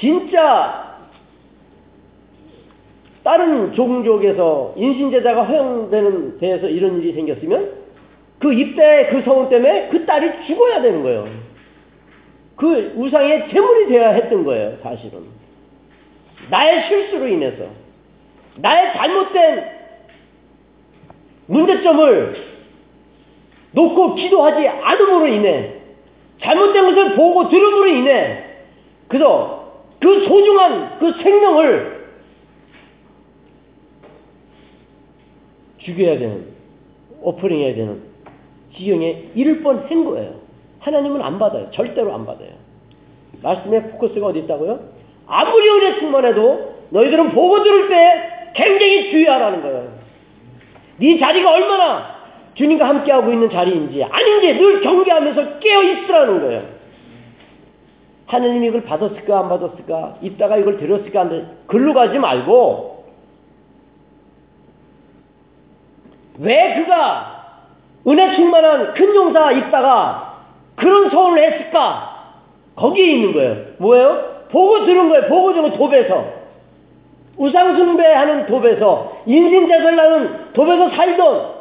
[0.00, 0.96] 진짜
[3.22, 7.70] 다른 종족에서 인신제자가 허용되는 데에서 이런 일이 생겼으면
[8.40, 11.41] 그 입대의 그 소원 때문에 그 딸이 죽어야 되는 거예요.
[12.56, 15.24] 그 우상의 제물이 되어야 했던 거예요, 사실은.
[16.50, 17.64] 나의 실수로 인해서.
[18.56, 19.82] 나의 잘못된
[21.46, 22.52] 문제점을
[23.72, 25.74] 놓고 기도하지 않음으로 인해,
[26.42, 28.44] 잘못된 것을 보고 들음으로 인해,
[29.08, 32.02] 그래서 그 소중한 그 생명을
[35.78, 36.46] 죽여야 되는,
[37.22, 38.02] 오프링해야 되는
[38.76, 40.41] 지경에 이를 뻔한 거예요.
[40.82, 41.70] 하나님은 안 받아요.
[41.70, 42.50] 절대로 안 받아요.
[43.42, 44.80] 말씀의 포커스가 어디 있다고요?
[45.26, 49.92] 아무리 은혜 충만해도 너희들은 보고 들을 때 굉장히 주의하라는 거예요.
[50.98, 52.16] 네 자리가 얼마나
[52.54, 56.62] 주님과 함께하고 있는 자리인지 아닌지 늘 경계하면서 깨어 있으라는 거예요.
[58.26, 63.04] 하느님이 이걸 받았을까 안 받았을까 이따가 이걸 들었을까 안 들었을까 글로 가지 말고
[66.38, 67.60] 왜 그가
[68.06, 70.31] 은혜 충만한 큰 용사 있다가
[70.76, 72.12] 그런 소원을 했을까?
[72.76, 73.56] 거기에 있는 거예요.
[73.78, 74.32] 뭐예요?
[74.50, 75.28] 보고 들은 거예요.
[75.28, 76.42] 보고 들은 도배서.
[77.36, 81.52] 우상숭배하는 도배서, 인신제설라는 도배서 살던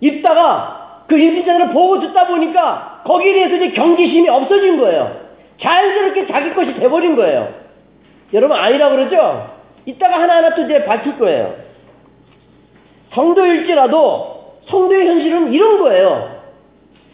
[0.00, 5.26] 있다가 그 인신제설을 보고 듣다 보니까 거기에 대해서 이제 경계심이 없어진 거예요.
[5.60, 7.48] 자연스럽게 자기 것이 돼버린 거예요.
[8.32, 9.56] 여러분 아니라 그러죠?
[9.84, 11.54] 이따가 하나하나 또 이제 밝힐 거예요.
[13.14, 16.35] 성도일지라도 성도의 현실은 이런 거예요.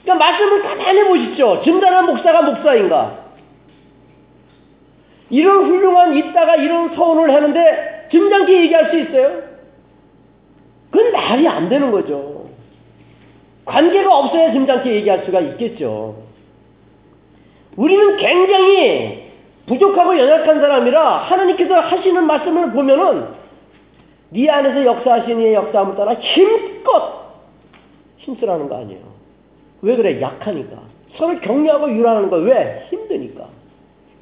[0.03, 1.63] 그러니까 말씀을 가만히 보십시오.
[1.63, 3.23] 증단한 목사가 목사인가?
[5.31, 9.43] 이런 훌륭한 있다가 이런 서원을 하는데 점잖게 얘기할 수 있어요?
[10.91, 12.51] 그건 말이 안 되는 거죠.
[13.65, 16.23] 관계가 없어야 점잖게 얘기할 수가 있겠죠.
[17.77, 19.33] 우리는 굉장히
[19.67, 23.29] 부족하고 연약한 사람이라 하나님께서 하시는 말씀을 보면은
[24.31, 27.23] 네 안에서 역사하시는 이의 역사함을 따라 힘껏
[28.19, 29.01] 힘쓰라는 거 아니에요.
[29.83, 30.21] 왜 그래?
[30.21, 30.77] 약하니까.
[31.17, 32.87] 서로 격려하고 유라하는 거 왜?
[32.91, 33.47] 힘드니까.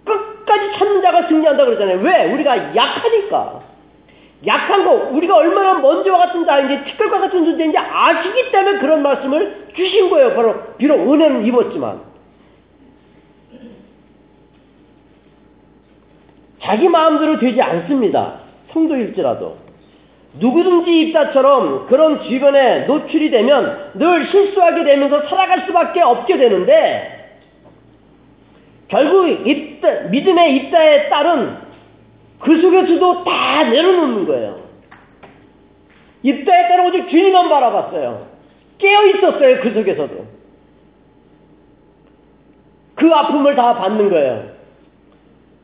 [0.05, 2.01] 끝까지 찾는 자가 승리한다 그러잖아요.
[2.01, 2.33] 왜?
[2.33, 3.61] 우리가 약하니까.
[4.47, 10.09] 약한 거, 우리가 얼마나 먼지와 같은 자인지, 티끌과 같은 존재인지 아시기 때문에 그런 말씀을 주신
[10.09, 10.35] 거예요.
[10.35, 12.01] 바로, 비록 은혜는 입었지만.
[16.63, 18.41] 자기 마음대로 되지 않습니다.
[18.73, 19.57] 성도일지라도.
[20.35, 27.39] 누구든지 입사처럼 그런 주변에 노출이 되면 늘 실수하게 되면서 살아갈 수밖에 없게 되는데
[28.89, 31.57] 결국 입다, 믿음의 입다에 따른
[32.39, 34.61] 그 속에서도 다 내려놓는 거예요.
[36.23, 38.27] 입다에 따른 오직 주님만 바라봤어요.
[38.79, 39.61] 깨어 있었어요.
[39.61, 40.27] 그 속에서도.
[42.95, 44.51] 그 아픔을 다 받는 거예요.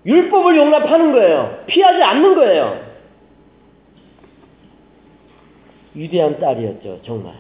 [0.07, 1.59] 율법을 용납하는 거예요.
[1.67, 2.86] 피하지 않는 거예요.
[5.97, 7.35] 위대한 딸이었죠, 정말.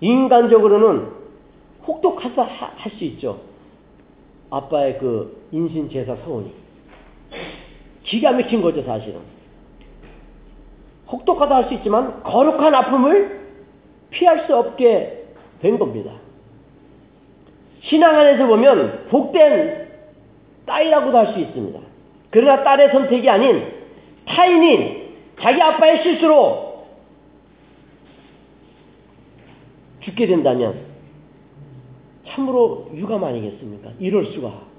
[0.00, 1.08] 인간적으로는
[1.86, 3.40] 혹독하다 할 수 있죠.
[4.50, 6.52] 아빠의 그 인신제사 서원이.
[8.04, 9.20] 기가 막힌 거죠, 사실은.
[11.08, 13.40] 혹독하다 할 수 있지만 거룩한 아픔을
[14.10, 15.26] 피할 수 없게
[15.60, 16.12] 된 겁니다.
[17.82, 19.89] 신앙 안에서 보면 복된
[20.70, 21.80] 딸이라고도 할 수 있습니다.
[22.30, 23.66] 그러나 딸의 선택이 아닌
[24.26, 25.10] 타인인
[25.40, 26.86] 자기 아빠의 실수로
[30.00, 30.86] 죽게 된다면
[32.28, 33.90] 참으로 유감 아니겠습니까?
[33.98, 34.70] 이럴 수가.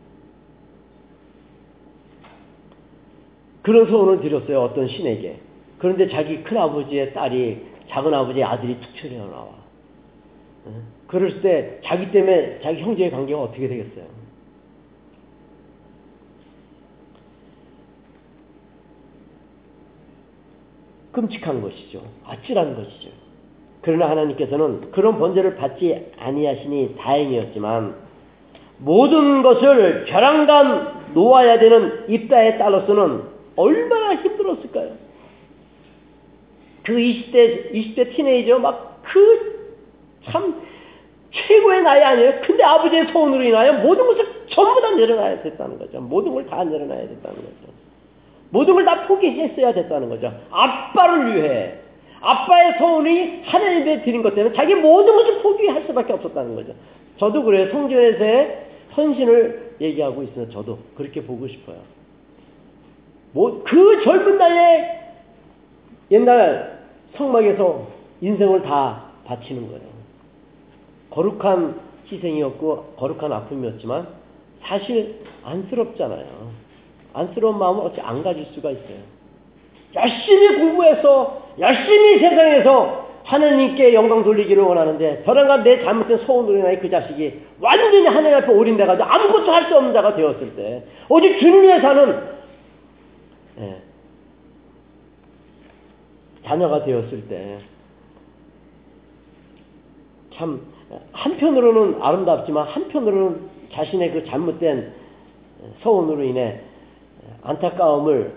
[3.62, 4.62] 그런 소원을 드렸어요.
[4.62, 5.40] 어떤 신에게.
[5.78, 9.50] 그런데 자기 큰아버지의 딸이 작은아버지의 아들이 툭 튀어나와.
[11.08, 14.21] 그럴 때 자기 때문에 자기 형제의 관계가 어떻게 되겠어요?
[21.12, 22.02] 끔찍한 것이죠.
[22.26, 23.10] 아찔한 것이죠.
[23.82, 27.96] 그러나 하나님께서는 그런 번제를 받지 아니하시니 다행이었지만
[28.78, 33.24] 모든 것을 벼랑간 놓아야 되는 입다에 따라서는
[33.56, 34.92] 얼마나 힘들었을까요?
[36.84, 39.52] 그 20대, 20대 티네이저 막 그
[40.26, 40.62] 참
[41.32, 42.42] 최고의 나이 아니에요?
[42.44, 46.00] 근데 아버지의 소원으로 인하여 모든 것을 전부 다 내려놔야 됐다는 거죠.
[46.00, 47.71] 모든 걸 다 내려놔야 됐다는 거죠.
[48.52, 50.32] 모든 걸 다 포기했어야 됐다는 거죠.
[50.52, 51.74] 아빠를 위해.
[52.20, 56.74] 아빠의 소원이 하나님께 드린 것 때문에 자기 모든 것을 포기할 수밖에 없었다는 거죠.
[57.18, 57.72] 저도 그래요.
[57.72, 60.50] 성전에서의 헌신을 얘기하고 있어요.
[60.50, 61.78] 저도 그렇게 보고 싶어요.
[63.34, 65.00] 뭐, 그 젊은 나이에
[66.12, 66.80] 옛날
[67.16, 67.88] 성막에서
[68.22, 69.82] 인생을 다 바치는 거예요.
[71.12, 71.80] 거룩한
[72.12, 74.08] 희생이었고, 거룩한 아픔이었지만,
[74.62, 76.52] 사실 안쓰럽잖아요.
[77.14, 78.98] 안쓰러운 마음을 어찌 안 가질 수가 있어요.
[79.96, 87.42] 열심히 공부해서, 열심히 세상에서 하나님께 영광 돌리기를 원하는데, 저랑과 내 잘못된 소원으로 인하여 그 자식이
[87.60, 92.24] 완전히 하나님 앞에 올인돼가지고 아무것도 할 수 없는 자가 되었을 때, 오직 주님 위해 사는,
[93.60, 93.76] 예,
[96.46, 97.60] 자녀가 되었을 때,
[100.34, 100.62] 참,
[101.12, 104.94] 한편으로는 아름답지만, 한편으로는 자신의 그 잘못된
[105.84, 106.62] 소원으로 인해
[107.44, 108.34] 안타까움을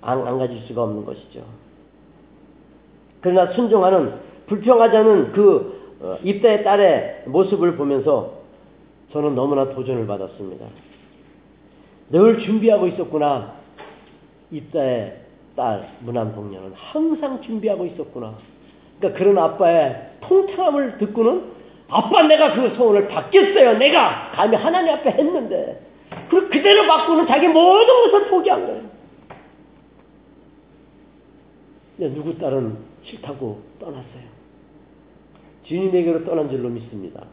[0.00, 1.42] 안, 안 가질 수가 없는 것이죠.
[3.20, 4.14] 그러나 순종하는,
[4.46, 8.38] 불평하지 않은 그 입다의 딸의 모습을 보면서
[9.12, 10.66] 저는 너무나 도전을 받았습니다.
[12.10, 13.54] 늘 준비하고 있었구나.
[14.50, 15.20] 입다의
[15.56, 18.34] 딸 문안동녀는 항상 준비하고 있었구나.
[18.98, 21.58] 그러니까 그런 아빠의 통창함을 듣고는
[21.88, 23.78] 아빠 내가 그 소원을 받겠어요.
[23.78, 25.80] 내가 감히 하나님 앞에 했는데
[26.28, 28.82] 그 그대로 받고는 자기 모든 것을 포기한 거예요.
[31.96, 34.38] 근데 누구 딸은 싫다고 떠났어요.
[35.64, 37.24] 주님에게로 떠난 줄로 믿습니다.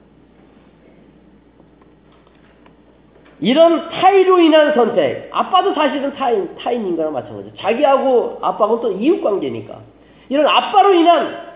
[3.42, 7.56] 이런 타인으로 인한 선택, 아빠도 사실은 타인, 타인인 거랑 마찬가지죠.
[7.58, 9.82] 자기하고 아빠하고는 또 이웃 관계니까.
[10.30, 11.54] 이런 아빠로 인한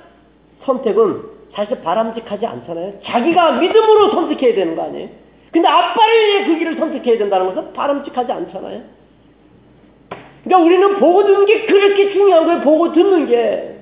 [0.65, 1.23] 선택은
[1.53, 2.99] 사실 바람직하지 않잖아요.
[3.03, 5.09] 자기가 믿음으로 선택해야 되는 거 아니에요?
[5.51, 8.81] 근데 아빠를 위해 그 길을 선택해야 된다는 것은 바람직하지 않잖아요.
[10.43, 12.61] 그러니까 우리는 보고 듣는 게 그렇게 중요한 거예요.
[12.61, 13.75] 보고 듣는 게.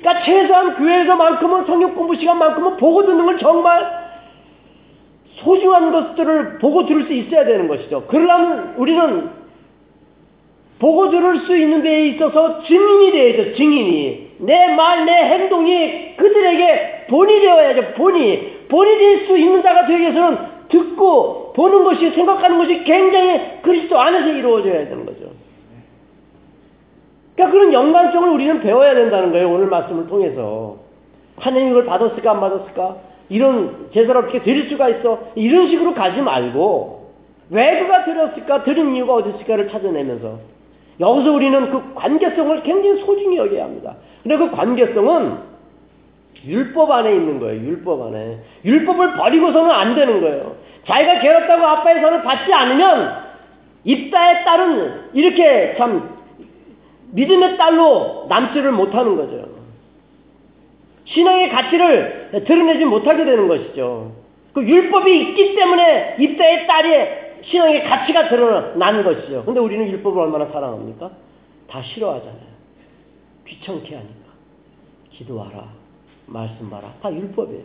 [0.00, 4.04] 그러니까 최소한 교회에서만큼은 성역 공부 시간만큼은 보고 듣는 걸 정말
[5.36, 8.04] 소중한 것들을 보고 들을 수 있어야 되는 것이죠.
[8.06, 9.30] 그러려면 우리는
[10.78, 13.54] 보고 들을 수 있는 데에 있어서 증인이 되야죠.
[13.56, 14.34] 증인이.
[14.38, 17.94] 내 말, 내 행동이 그들에게 본이 되어야죠.
[17.94, 18.54] 본이.
[18.68, 24.28] 본이 될 수 있는 자가 되기 위해서는 듣고 보는 것이 생각하는 것이 굉장히 그리스도 안에서
[24.28, 25.30] 이루어져야 되는 거죠.
[27.34, 29.50] 그러니까 그런 연관성을 우리는 배워야 된다는 거예요.
[29.50, 30.76] 오늘 말씀을 통해서.
[31.36, 32.96] 하나님 이걸 받았을까 안 받았을까?
[33.28, 35.20] 이런 제사를 어떻게 드릴 수가 있어?
[35.34, 37.10] 이런 식으로 가지 말고
[37.50, 38.64] 왜 그가 드렸을까?
[38.64, 40.38] 드린 이유가 어디 있을까를 찾아내면서
[41.00, 43.96] 여기서 우리는 그 관계성을 굉장히 소중히 여겨야 합니다.
[44.22, 45.54] 근데 그 관계성은
[46.46, 47.60] 율법 안에 있는 거예요.
[47.60, 48.38] 율법 안에.
[48.64, 50.63] 율법을 버리고서는 안 되는 거예요.
[50.86, 53.24] 자기가 괴롭다고 아빠의 손을 받지 않으면
[53.84, 56.14] 입다의 딸은 이렇게 참
[57.12, 59.54] 믿음의 딸로 남지를 못하는 거죠.
[61.04, 64.12] 신앙의 가치를 드러내지 못하게 되는 것이죠.
[64.52, 69.44] 그 율법이 있기 때문에 입다의 딸의 신앙의 가치가 드러나는 것이죠.
[69.44, 71.10] 근데 우리는 율법을 얼마나 사랑합니까?
[71.68, 72.54] 다 싫어하잖아요.
[73.46, 74.24] 귀찮게 하니까.
[75.10, 75.68] 기도하라.
[76.26, 76.94] 말씀 봐라.
[77.02, 77.64] 다 율법이에요.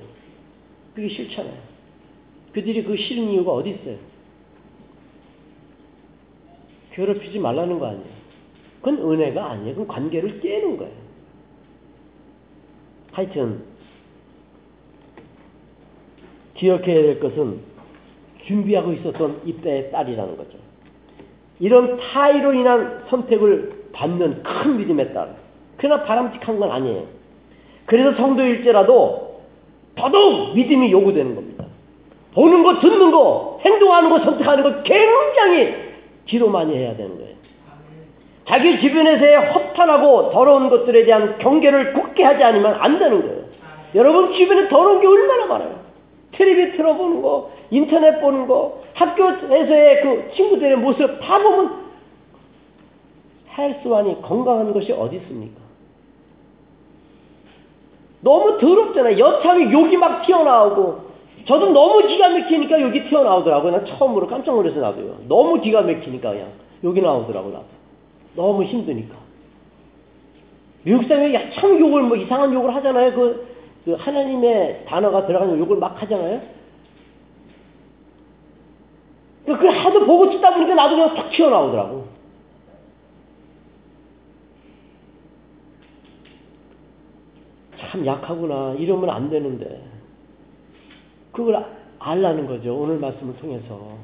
[0.95, 1.68] 그게 싫잖아요.
[2.53, 3.97] 그들이 그 싫은 이유가 어디 있어요?
[6.91, 8.19] 괴롭히지 말라는 거 아니에요.
[8.81, 9.75] 그건 은혜가 아니에요.
[9.75, 10.93] 그건 관계를 깨는 거예요.
[13.11, 13.63] 하여튼
[16.55, 17.59] 기억해야 될 것은
[18.45, 20.57] 준비하고 있었던 입대의 딸이라는 거죠.
[21.59, 25.35] 이런 타의로 인한 선택을 받는 큰 믿음의 딸.
[25.77, 27.05] 그러나 바람직한 건 아니에요.
[27.85, 29.41] 그래서 성도일지라도
[29.95, 31.48] 더더욱 믿음이 요구되는 겁니다.
[32.33, 35.75] 보는 거, 듣는 거, 행동하는 거, 선택하는 거 굉장히
[36.25, 37.29] 기도 많이 해야 되는 거예요.
[38.45, 43.43] 자기 주변에서의 허탄하고 더러운 것들에 대한 경계를 굳게 하지 않으면 안 되는 거예요.
[43.95, 45.79] 여러분 주변에 더러운 게 얼마나 많아요.
[46.31, 51.89] 텔레비 틀어보는 거, 인터넷 보는 거, 학교에서의 그 친구들의 모습 다 보면
[53.57, 55.59] 헬스완이 건강한 것이 어디 있습니까?
[58.21, 59.17] 너무 더럽잖아요.
[59.17, 61.08] 여차하면 욕이 막 튀어나오고
[61.49, 63.71] 저도 너무 기가 막히니까 여기 튀어나오더라고요.
[63.71, 65.21] 난 처음으로 깜짝 놀라서 나도요.
[65.27, 66.51] 너무 기가 막히니까 그냥
[66.83, 67.51] 여기 나오더라고요.
[67.51, 67.65] 나도.
[68.35, 69.15] 너무 힘드니까.
[70.83, 73.13] 미국 사람이 야참 욕을 뭐 이상한 욕을 하잖아요.
[73.15, 73.47] 그,
[73.83, 76.39] 그 하나님의 단어가 들어가는 욕을 막 하잖아요.
[79.47, 82.05] 그, 그걸 하도 보고 듣다 보니까 나도 그냥 탁 튀어나오더라고.
[87.79, 88.75] 참 약하구나.
[88.77, 89.88] 이러면 안 되는데.
[91.31, 91.63] 그걸
[91.99, 92.75] 알라는 거죠.
[92.75, 93.97] 오늘 말씀을 통해서.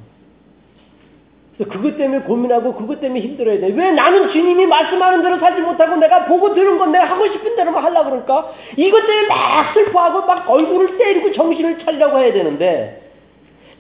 [1.58, 3.68] 그것 때문에 고민하고 그것 때문에 힘들어야 돼.
[3.68, 7.82] 왜 나는 주님이 말씀하는 대로 살지 못하고 내가 보고 들은 건 내가 하고 싶은 대로만
[7.82, 8.52] 하려고 그럴까?
[8.76, 13.10] 이것 때문에 막 슬퍼하고 막 얼굴을 때리고 정신을 차리려고 해야 되는데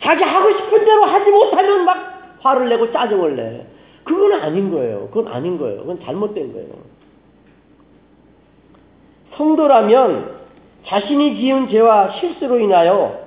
[0.01, 3.65] 자기 하고 싶은 대로 하지 못하면 막 화를 내고 짜증을 내.
[4.05, 5.09] 그건 아닌 거예요.
[5.11, 5.81] 그건 아닌 거예요.
[5.81, 6.69] 그건 잘못된 거예요.
[9.35, 10.35] 성도라면
[10.85, 13.24] 자신이 지은 죄와 실수로 인하여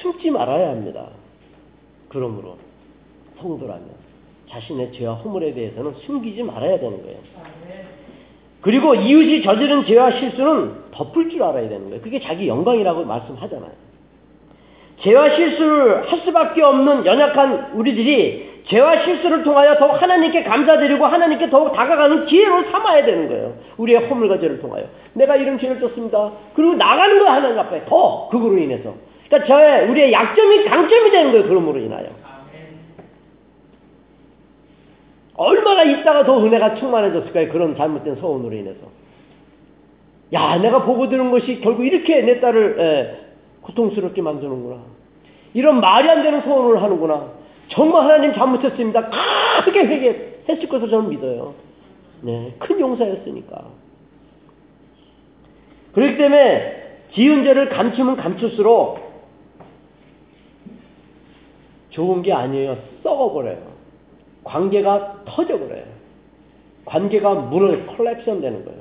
[0.00, 1.06] 숨지 말아야 합니다.
[2.08, 2.56] 그러므로
[3.40, 3.86] 성도라면
[4.50, 7.18] 자신의 죄와 허물에 대해서는 숨기지 말아야 되는 거예요.
[8.60, 12.00] 그리고 이웃이 저지른 죄와 실수는 덮을 줄 알아야 되는 거예요.
[12.02, 13.88] 그게 자기 영광이라고 말씀하잖아요.
[15.00, 21.72] 죄와 실수를 할 수밖에 없는 연약한 우리들이 죄와 실수를 통하여 더욱 하나님께 감사드리고 하나님께 더욱
[21.72, 23.54] 다가가는 기회로 삼아야 되는 거예요.
[23.78, 24.84] 우리의 허물과 죄를 통하여.
[25.14, 26.32] 내가 이런 죄를 졌습니다.
[26.54, 27.86] 그리고 나가는 거예요, 하나님 앞에.
[27.86, 28.92] 더, 그거로 인해서.
[29.28, 32.06] 그러니까 저의, 우리의 약점이 강점이 되는 거예요, 그러므로 인하여.
[35.34, 37.48] 얼마나 있다가 더 은혜가 충만해졌을까요?
[37.50, 38.80] 그런 잘못된 소원으로 인해서.
[40.32, 43.16] 야, 내가 보고 들은 것이 결국 이렇게 내 딸을 에,
[43.62, 44.82] 고통스럽게 만드는구나.
[45.54, 47.32] 이런 말이 안 되는 소원을 하는구나.
[47.68, 49.10] 정말 하나님 잘못했습니다.
[49.64, 51.54] 크게 회개했을 것으로 저는 믿어요.
[52.22, 53.66] 네, 큰 용사였으니까.
[55.92, 56.78] 그렇기 때문에
[57.14, 59.07] 지은 죄를 감추면 감출수록
[61.98, 62.76] 좋은 게 아니에요.
[63.02, 63.58] 썩어버려요.
[64.44, 65.82] 관계가 터져버려요.
[66.84, 68.78] 관계가 무너져 collapse 되는 거예요.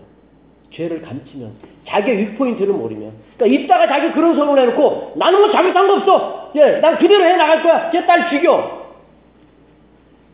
[0.72, 1.52] 죄를 감추면.
[1.88, 3.12] 자기의 weak point를 모르면.
[3.38, 6.52] 그러니까 입다가 자기 그런 서원을 해놓고 나는 뭐 잘못한 거 없어.
[6.56, 7.90] 예, 난 그대로 해 나갈 거야.
[7.90, 8.86] 제 딸 죽여.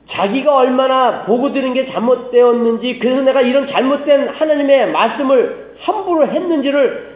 [0.10, 7.14] 자기가 얼마나 보고 들은 게 잘못되었는지 그래서 내가 이런 잘못된 하나님의 말씀을 함부로 했는지를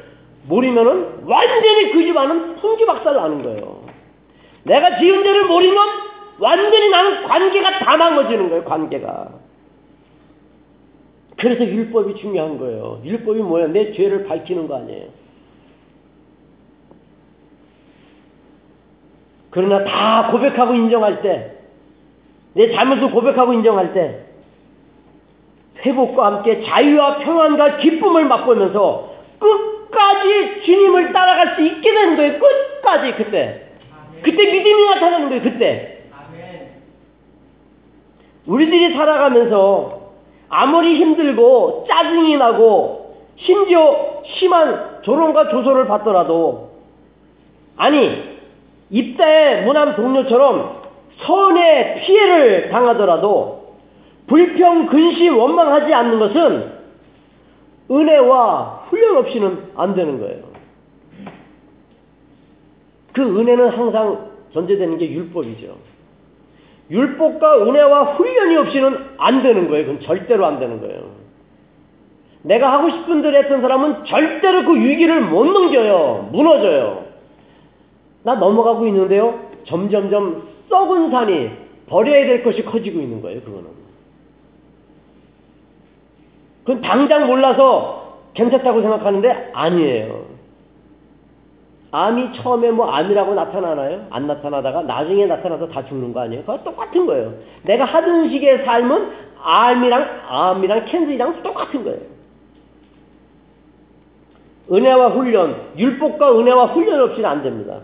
[0.48, 3.77] 모르면은 완전히 그 집안은 풍지박살 나는 거예요.
[4.68, 5.78] 내가 지은 죄를 모르면
[6.40, 8.64] 완전히 나는 관계가 다 망가지는 거예요.
[8.66, 9.30] 관계가.
[11.38, 13.02] 그래서 율법이 중요한 거예요.
[13.04, 13.68] 율법이 뭐야?
[13.68, 15.08] 내 죄를 밝히는 거 아니에요.
[19.52, 21.54] 그러나 다 고백하고 인정할 때,
[22.54, 24.26] 내 잘못을 고백하고 인정할 때,
[25.86, 32.40] 회복과 함께 자유와 평안과 기쁨을 맛보면서 끝까지 주님을 따라갈 수 있게 되는 거예요.
[32.40, 33.67] 끝까지 그때.
[34.24, 35.44] 그때 믿음이 나타나는 거예요.
[35.44, 35.94] 그때.
[38.46, 40.12] 우리들이 살아가면서
[40.50, 46.72] 아무리 힘들고 짜증이 나고 심지어 심한 조롱과 조소를 받더라도
[47.76, 48.38] 아니
[48.90, 50.82] 입다의 무남 동료처럼
[51.20, 53.76] 선의 피해를 당하더라도
[54.28, 56.72] 불평, 근심, 원망하지 않는 것은
[57.90, 60.47] 은혜와 훈련 없이는 안 되는 거예요.
[63.18, 65.76] 그 은혜는 항상 전제되는 게 율법이죠.
[66.92, 69.88] 율법과 은혜와 훈련이 없이는 안 되는 거예요.
[69.88, 71.18] 그건 절대로 안 되는 거예요.
[72.44, 76.30] 내가 하고 싶은 대로 했던 사람은 절대로 그 위기를 못 넘겨요.
[76.32, 77.06] 무너져요.
[78.22, 79.48] 나 넘어가고 있는데요.
[79.66, 81.50] 점점점 썩은 산이
[81.88, 83.42] 버려야 될 것이 커지고 있는 거예요.
[83.42, 83.66] 그거는.
[86.66, 90.27] 그건 당장 몰라서 괜찮다고 생각하는데 아니에요.
[91.92, 94.08] 암이 처음에 뭐 암이라고 나타나나요?
[94.10, 96.42] 안 나타나다가 나중에 나타나서 다 죽는 거 아니에요?
[96.42, 97.34] 그거 똑같은 거예요.
[97.64, 99.10] 내가 하던 식의 삶은
[99.42, 102.00] 암이랑 암이랑 cancer랑 똑같은 거예요.
[104.70, 107.80] 은혜와 훈련, 율법과 은혜와 훈련 없이는 안 됩니다.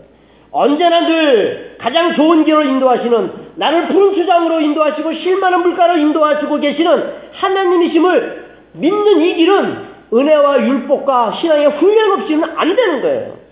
[0.50, 8.44] 언제나 늘 가장 좋은 길로 인도하시는 나를 푸른 초장으로 인도하시고 쉴만한 물가로 인도하시고 계시는 하나님이심을
[8.74, 9.76] 믿는 이 길은
[10.12, 13.43] 은혜와 율법과 신앙의 훈련 없이는 안 되는 거예요.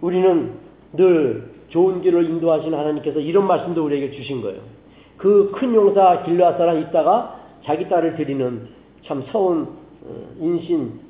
[0.00, 0.52] 우리는
[0.92, 4.60] 늘 좋은 길을 인도하시는 하나님께서 이런 말씀도 우리에게 주신 거예요.
[5.16, 8.68] 그 큰 용사 길라사라 있다가 자기 딸을 드리는
[9.06, 9.68] 참 서운
[10.38, 11.00] 인신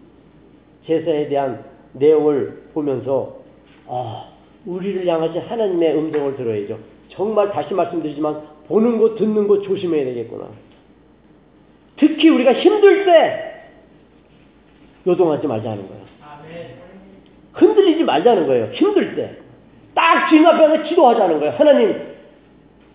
[0.87, 3.37] 제사에 대한 내용을 보면서
[3.87, 4.25] 아,
[4.67, 6.79] 우리를 향하신 하나님의 음성을 들어야죠.
[7.11, 10.49] 정말 다시 말씀드리지만 보는 거 듣는 거 조심해야 되겠구나.
[11.97, 13.71] 특히 우리가 힘들 때
[15.07, 16.03] 요동하지 말자는 거예요.
[17.53, 18.69] 흔들리지 말자는 거예요.
[18.73, 19.37] 힘들 때.
[19.95, 21.55] 딱 주님 앞에 기도하자는 거예요.
[21.57, 22.11] 하나님,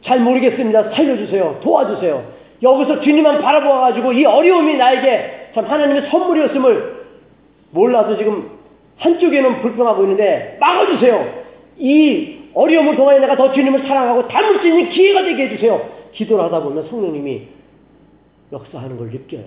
[0.04, 0.92] 잘 모르겠습니다.
[0.92, 1.60] 살려주세요.
[1.62, 2.36] 도와주세요.
[2.64, 7.06] 여기서 주님만 바라보아가지고 이 어려움이 나에게 참 하나님의 선물이었음을
[7.72, 8.52] 몰라서 지금
[8.98, 11.44] 한쪽에는 불평하고 있는데 막아주세요.
[11.78, 15.90] 이 어려움을 통하여 내가 더 주님을 사랑하고 닮을 수 있는 기회가 되게 해주세요.
[16.14, 17.48] 기도를 하다 보면 성령님이
[18.54, 19.44] 역사하는 걸 느껴요.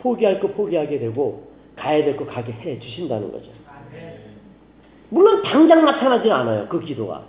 [0.00, 3.50] 포기할 거 포기하게 되고 가야 될 거 가게 해 주신다는 거죠.
[5.08, 6.66] 물론 당장 나타나지는 않아요.
[6.68, 7.22] 그 기도가.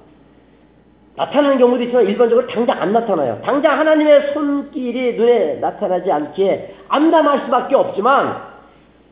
[1.16, 3.40] 나타나는 경우도 있지만 일반적으로 당장 안 나타나요.
[3.44, 8.42] 당장 하나님의 손길이 눈에 나타나지 않기에 암담할 수밖에 없지만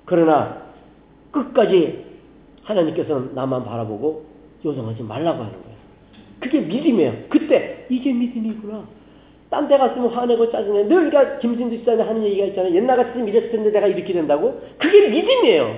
[0.06, 0.58] 그러나
[1.32, 2.06] 끝까지
[2.64, 4.26] 하나님께서는 나만 바라보고
[4.66, 5.78] 요성하지 말라고 하는 거예요.
[6.40, 7.14] 그게 믿음이에요.
[7.30, 8.84] 그때 이게 믿음이구나.
[9.52, 10.86] 딴 데 갔으면 화내고 짜증내.
[10.88, 12.74] 늘 그러니까 김신두 집사님 하는 얘기가 있잖아요.
[12.74, 14.62] 옛날 같으면 이랬을 텐데 내가 이렇게 된다고.
[14.78, 15.76] 그게 믿음이에요.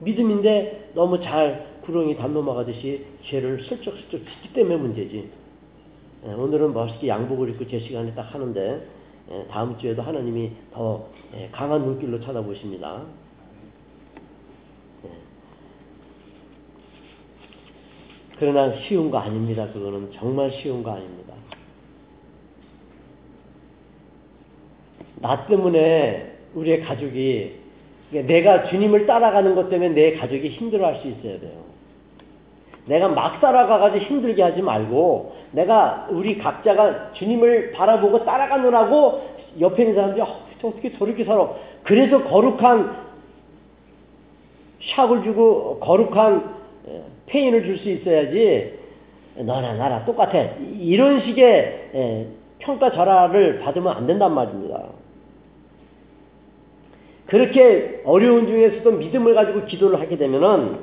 [0.00, 5.30] 믿음인데 너무 잘 구렁이 담 넘어가듯이 죄를 슬쩍슬쩍 짓기 때문에 문제지.
[6.26, 8.86] 예, 오늘은 멋있게 양복을 입고 제 시간에 딱 하는데
[9.30, 13.02] 예, 다음 주에도 하나님이 더 예, 강한 눈길로 쳐다보십니다.
[18.38, 19.66] 그러나 쉬운 거 아닙니다.
[19.72, 21.25] 그거는 정말 쉬운 거 아닙니다.
[25.26, 27.52] 나 때문에 우리의 가족이
[28.10, 31.66] 내가 주님을 따라가는 것 때문에 내 가족이 힘들어할 수 있어야 돼요.
[32.86, 39.22] 내가 막 살아가가지고 힘들게 하지 말고 내가 우리 각자가 주님을 바라보고 따라가느라고
[39.58, 41.48] 옆에 있는 사람들이 어, 어떻게 저렇게 살아
[41.82, 43.06] 그래서 거룩한
[44.94, 46.54] 샥을 주고 거룩한
[47.26, 48.78] 페인을 줄 수 있어야지
[49.36, 50.38] 너나 나나 똑같아
[50.78, 54.84] 이런 식의 평가절하를 받으면 안 된단 말입니다.
[57.26, 60.78] 그렇게 어려운 중에서도 믿음을 가지고 기도를 하게 되면은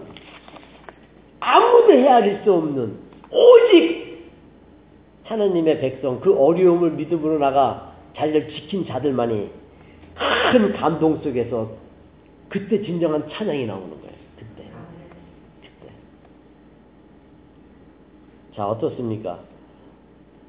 [1.39, 2.97] 아무도 헤아릴 수 없는
[3.31, 4.31] 오직
[5.23, 9.49] 하나님의 백성 그 어려움을 믿음으로 나가 자리를 지킨 자들만이
[10.51, 11.71] 큰 감동 속에서
[12.49, 14.13] 그때 진정한 찬양이 나오는 거예요.
[14.37, 14.63] 그때.
[15.61, 15.91] 그때.
[18.55, 19.39] 자, 어떻습니까?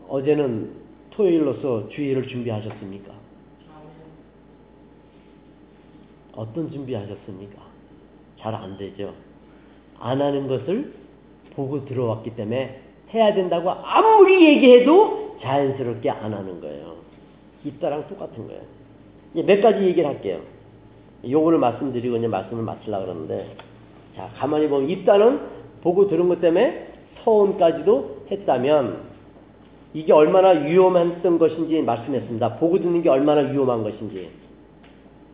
[0.09, 0.70] 어제는
[1.12, 3.23] 토요일로서 주일을 준비하셨습니까?
[6.37, 7.62] 어떤 준비하셨습니까?
[8.39, 9.12] 잘 안 되죠.
[9.99, 10.93] 안 하는 것을
[11.55, 12.80] 보고 들어왔기 때문에
[13.12, 16.97] 해야 된다고 아무리 얘기해도 자연스럽게 안 하는 거예요.
[17.64, 18.62] 입다랑 똑같은 거예요.
[19.35, 20.41] 몇 가지 얘기를 할게요.
[21.28, 23.57] 요거를 말씀드리고 이제 말씀을 마치려고 그러는데,
[24.14, 25.41] 자, 가만히 보면 입다는
[25.82, 26.89] 보고 들은 것 때문에
[27.22, 29.14] 서원까지도 했다면,
[29.95, 32.57] 이게 얼마나 위험했던 것인지 말씀했습니다.
[32.57, 34.28] 보고 듣는 게 얼마나 위험한 것인지.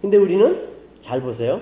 [0.00, 0.68] 근데 우리는
[1.04, 1.60] 잘 보세요.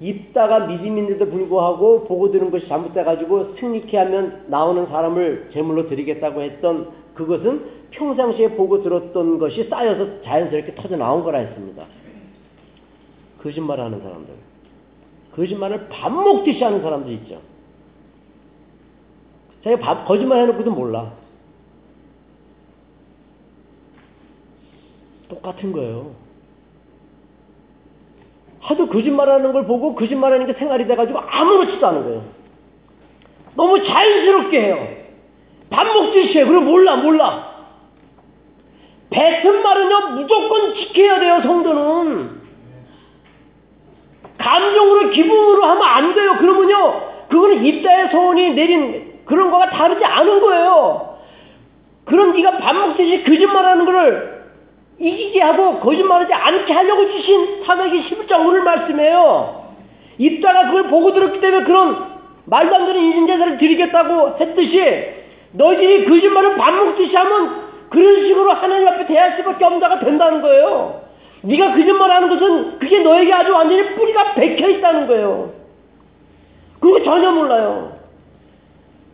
[0.00, 7.64] 입다가 믿음인데도 불구하고 보고 들은 것이 잘못돼가지고 승리케 하면 나오는 사람을 제물로 드리겠다고 했던 그것은
[7.92, 11.86] 평상시에 보고 들었던 것이 쌓여서 자연스럽게 터져 나온 거라 했습니다.
[13.42, 14.34] 거짓말 하는 사람들.
[15.34, 17.40] 거짓말을 밥 먹듯이 하는 사람들 있죠.
[19.64, 21.12] 자기가 밥, 거짓말 해놓고도 몰라.
[25.28, 26.25] 똑같은 거예요.
[28.66, 32.24] 하도 거짓말하는 걸 보고 거짓말하는 게 생활이 돼가지고 아무렇지도 않은 거예요.
[33.54, 34.88] 너무 자연스럽게 해요.
[35.70, 36.44] 밥 먹듯이 해.
[36.44, 37.54] 그럼 몰라 몰라.
[39.10, 42.40] 뱉은 말은요 무조건 지켜야 돼요 성도는.
[44.38, 46.36] 감정으로 기분으로 하면 안 돼요.
[46.38, 51.18] 그러면요 그거는 입다의 소원이 내린 그런 거가 다르지 않은 거예요.
[52.04, 54.35] 그럼 네가 밥 먹듯이 거짓말하는 거를
[54.98, 59.66] 이기게 하고 거짓말하지 않게 하려고 주신 사사기 11장 오늘 말씀이에요.
[60.18, 62.16] 입다가 그걸 보고 들었기 때문에 그런
[62.46, 65.14] 말도 안 되는 인신제사를 드리겠다고 했듯이
[65.52, 71.02] 너희들이 거짓말을 밥 먹듯이 하면 그런 식으로 하나님 앞에 대할 수밖에 없다가 된다는 거예요.
[71.42, 75.52] 네가 거짓말하는 것은 그게 너에게 아주 완전히 뿌리가 박혀 있다는 거예요.
[76.80, 77.92] 그거 전혀 몰라요.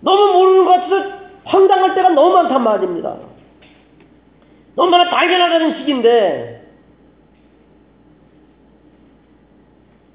[0.01, 3.16] 너무 모르는 것 같아서 황당할 때가 너무 많단 말입니다.
[4.75, 6.62] 너무나 당연하다는 식인데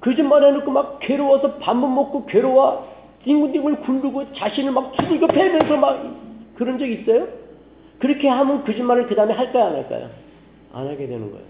[0.00, 2.86] 거짓말 해놓고 막 괴로워서 밥 못 먹고 괴로워
[3.24, 6.02] 뒹굴뒹굴 굴르고 자신을 막 두들겨 패면서 막
[6.56, 7.26] 그런 적 있어요?
[7.98, 10.10] 그렇게 하면 거짓말을 그 다음에 할까요 안 할까요?
[10.72, 11.44] 안 하게 되는 거예요.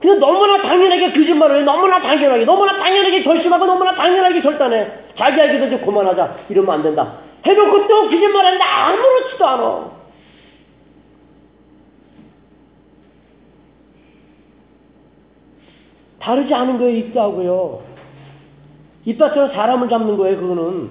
[0.00, 1.64] 그냥 너무나 당연하게 거짓말을 해.
[1.64, 2.44] 너무나 당연하게.
[2.44, 4.90] 너무나 당연하게 결심하고 너무나 당연하게 결단해.
[5.16, 6.46] 자기 알기도 좀 그만하자.
[6.48, 7.18] 이러면 안 된다.
[7.44, 9.92] 해놓고 또 거짓말하는데 아무렇지도 않아.
[16.20, 17.82] 다르지 않은 거예요, 입다하고요.
[19.04, 20.90] 입다처럼 사람을 잡는 거예요, 그거는.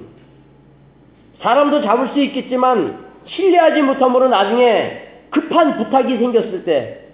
[1.39, 7.07] 사람도 잡을 수 있겠지만, 신뢰하지 못함으로 나중에 급한 부탁이 생겼을 때,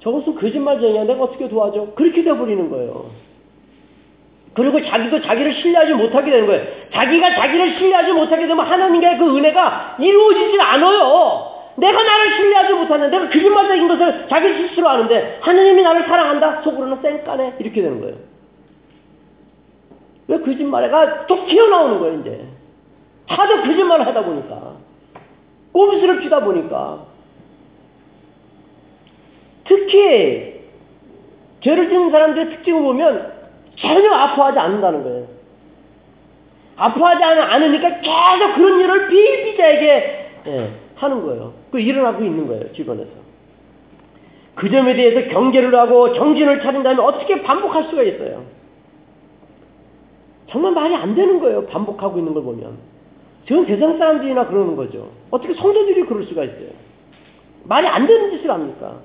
[0.00, 1.04] 저것은 거짓말쟁이야.
[1.04, 1.92] 내가 어떻게 도와줘?
[1.94, 3.10] 그렇게 돼버리는 거예요.
[4.58, 6.66] 그리고 자기도 자기를 신뢰하지 못하게 되는 거예요.
[6.92, 11.54] 자기가 자기를 신뢰하지 못하게 되면 하나님의 그 은혜가 이루어지질 않아요.
[11.76, 16.62] 내가 나를 신뢰하지 못하는 내가 거짓말적인 것을 자기 스스로 아는데 하느님이 나를 사랑한다?
[16.62, 18.16] 속으로는 쌩까네 이렇게 되는 거예요.
[20.26, 22.44] 왜 거짓말에가 또 튀어나오는 거예요 이제.
[23.28, 24.72] 하도 거짓말을 하다 보니까
[25.72, 27.04] 꼼수를 피다 보니까
[29.64, 30.64] 특히
[31.60, 33.37] 죄를 짓는 사람들의 특징을 보면
[33.80, 35.26] 전혀 아파하지 않는다는 거예요.
[36.76, 41.52] 아파하지 않으니까 계속 그런 일을 비비자에게 예, 하는 거예요.
[41.70, 43.10] 그 일어나고 있는 거예요, 주변에서.
[44.54, 48.44] 그 점에 대해서 경계를 하고 정신을 차린다면 어떻게 반복할 수가 있어요?
[50.50, 52.78] 정말 말이 안 되는 거예요, 반복하고 있는 걸 보면.
[53.46, 55.10] 지금 세상 사람들이나 그러는 거죠.
[55.30, 56.70] 어떻게 성도들이 그럴 수가 있어요?
[57.64, 58.96] 말이 안 되는 짓을 합니까?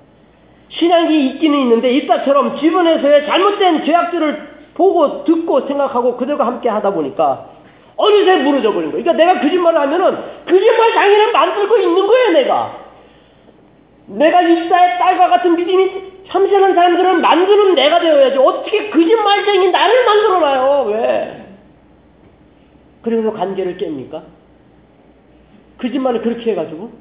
[0.69, 7.49] 신앙이 있기는 있는데 이따처럼 주변에서의 잘못된 죄악들을 보고 듣고 생각하고 그들과 함께 하다 보니까
[7.95, 9.03] 어느새 무너져 버린 거예요.
[9.03, 12.84] 그러니까 내가 거짓말을 하면은 거짓말 장애를 만들고 있는 거예요, 내가.
[14.07, 18.38] 내가 입사의 딸과 같은 믿음이 참신한 사람들을 만드는 내가 되어야지.
[18.38, 21.45] 어떻게 거짓말쟁이 나를 만들어놔요, 왜?
[23.03, 24.21] 그리고 관계를 깹니까?
[25.80, 26.91] 거짓말을 그렇게 해가지고?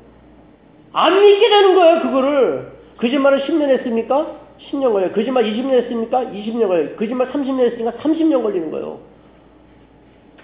[0.93, 2.73] 안 믿게 되는 거예요, 그거를.
[2.99, 4.41] 거짓말을 10년 했습니까?
[4.71, 5.13] 10년 걸려요.
[5.13, 6.21] 거짓말 20년 했습니까?
[6.25, 6.97] 20년 걸려요.
[6.97, 9.01] 거짓말 30년 했으니까 30년 걸리는 거예요.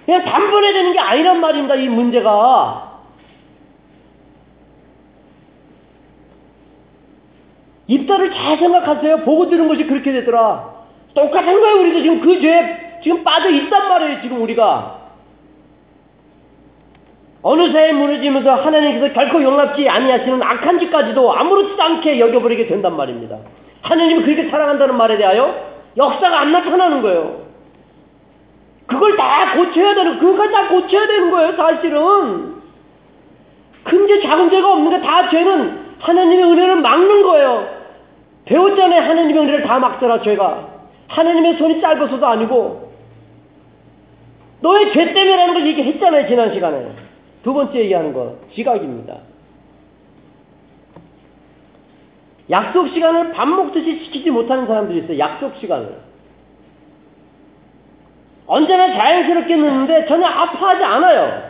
[0.05, 1.75] 그냥 단번에 되는 게 아니란 말입니다.
[1.75, 3.03] 이 문제가.
[7.87, 9.19] 입다를 잘 생각하세요.
[9.19, 10.79] 보고 들은 것이 그렇게 되더라.
[11.15, 11.81] 똑같은 거예요.
[11.81, 14.23] 우리도 지금 그 죄에 지금 빠져 있단 말이에요.
[14.23, 14.99] 지금 우리가.
[17.43, 23.39] 어느새 무너지면서 하나님께서 결코 용납지 아니하시는 악한 짓까지도 아무렇지도 않게 여겨버리게 된단 말입니다.
[23.83, 27.49] 하나님이 그렇게 사랑한다는 말에 대하여 역사가 안 나타나는 거예요.
[28.87, 32.57] 그걸 다 고쳐야 되는, 그걸 다 고쳐야 되는 거예요, 사실은.
[33.85, 37.69] 큰 죄, 작은 죄가 없는 게 다 죄는 하나님의 은혜를 막는 거예요.
[38.47, 40.69] 배웠잖아요, 하나님의 은혜를 다 막더라, 죄가.
[41.09, 42.93] 하나님의 손이 짧아서도 아니고.
[44.61, 46.93] 너의 죄 때문에라는 걸 얘기했잖아요, 지난 시간에.
[47.43, 49.17] 두 번째 얘기하는 거, 지각입니다.
[52.51, 56.09] 약속 시간을 밥 먹듯이 지키지 못하는 사람들이 있어요, 약속 시간을.
[58.47, 61.49] 언제나 자연스럽게 늦는데 전혀 아파하지 않아요.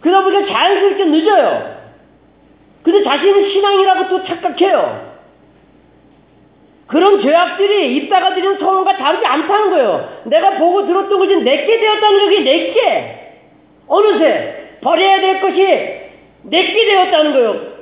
[0.00, 1.74] 그러다 보니까 자연스럽게 늦어요.
[2.82, 5.14] 근데 자신은 신앙이라고 또 착각해요.
[6.86, 10.22] 그런 죄악들이 입다가 드리는 소원과 다르지 않다는 거예요.
[10.24, 13.42] 내가 보고 들었던 것이 내게 되었다는 것이 내게.
[13.88, 15.60] 어느새 버려야 될 것이
[16.42, 17.73] 내게 되었다는 거예요.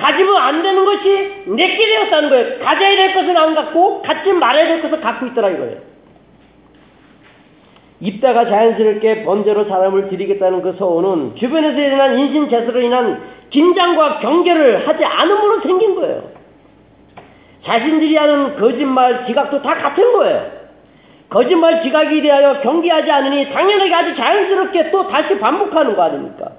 [0.00, 2.58] 가지면 안 되는 것이 내게 되었다는 거예요.
[2.60, 5.90] 가져야 될 것은 안 갖고 갖지 말아야 될 것을 갖고 있더라 이거예요.
[8.00, 15.60] 입다가 자연스럽게 번제로 사람을 드리겠다는 그 소원은 주변에서 일어난 인신제사로 인한 긴장과 경계를 하지 않음으로
[15.60, 16.30] 생긴 거예요.
[17.64, 20.60] 자신들이 하는 거짓말 지각도 다 같은 거예요.
[21.28, 26.52] 거짓말 지각에 대하여 경계하지 않으니 당연하게 아주 자연스럽게 또 다시 반복하는 거 아닙니까?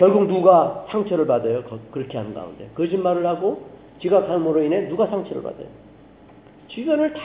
[0.00, 1.62] 결국 누가 상처를 받아요?
[1.92, 2.70] 그렇게 하는 가운데.
[2.74, 3.68] 거짓말을 하고
[4.00, 5.66] 지각함으로 인해 누가 상처를 받아요?
[6.68, 7.20] 주변을 다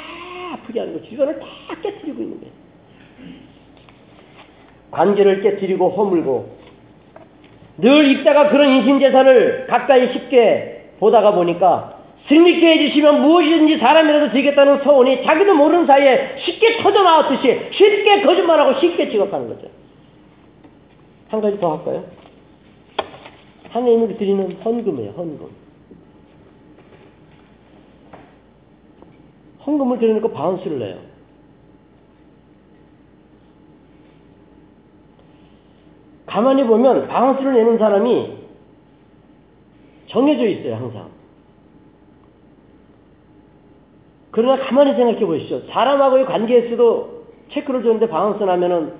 [0.51, 1.07] 아프게 하는 거예요.
[1.07, 1.45] 주변을 다
[1.81, 2.53] 깨뜨리고 있는 거예요.
[4.91, 6.49] 관계를 깨뜨리고 허물고
[7.77, 15.53] 늘 입다가 그런 인신제사를 가까이 쉽게 보다가 보니까 승리케 해주시면 무엇이든지 사람이라도 드리겠다는 서원이 자기도
[15.53, 19.69] 모르는 사이에 쉽게 터져나왔듯이 쉽게 거짓말하고 쉽게 지각하는 거죠.
[21.29, 22.24] 한 가지 더 할까요?
[23.75, 25.49] 하나님께 드리는 헌금이에요, 헌금.
[29.65, 30.99] 헌금을 드려놓고 bounce를 내요.
[36.25, 38.37] 가만히 보면 bounce를 내는 사람이
[40.07, 41.09] 정해져 있어요, 항상.
[44.31, 45.59] 그러나 가만히 생각해 보십시오.
[45.67, 48.93] 사람하고의 관계에서도 check를 줬는데 bounce 나면은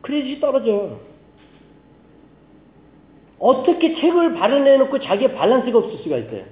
[0.00, 1.11] credit이 떨어져요.
[3.42, 6.44] 어떻게 check을 발행해놓고 자기의 balance가 없을 수가 있어요?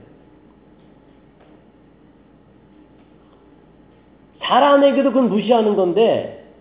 [4.41, 6.53] 사람에게도 그건 무시하는 건데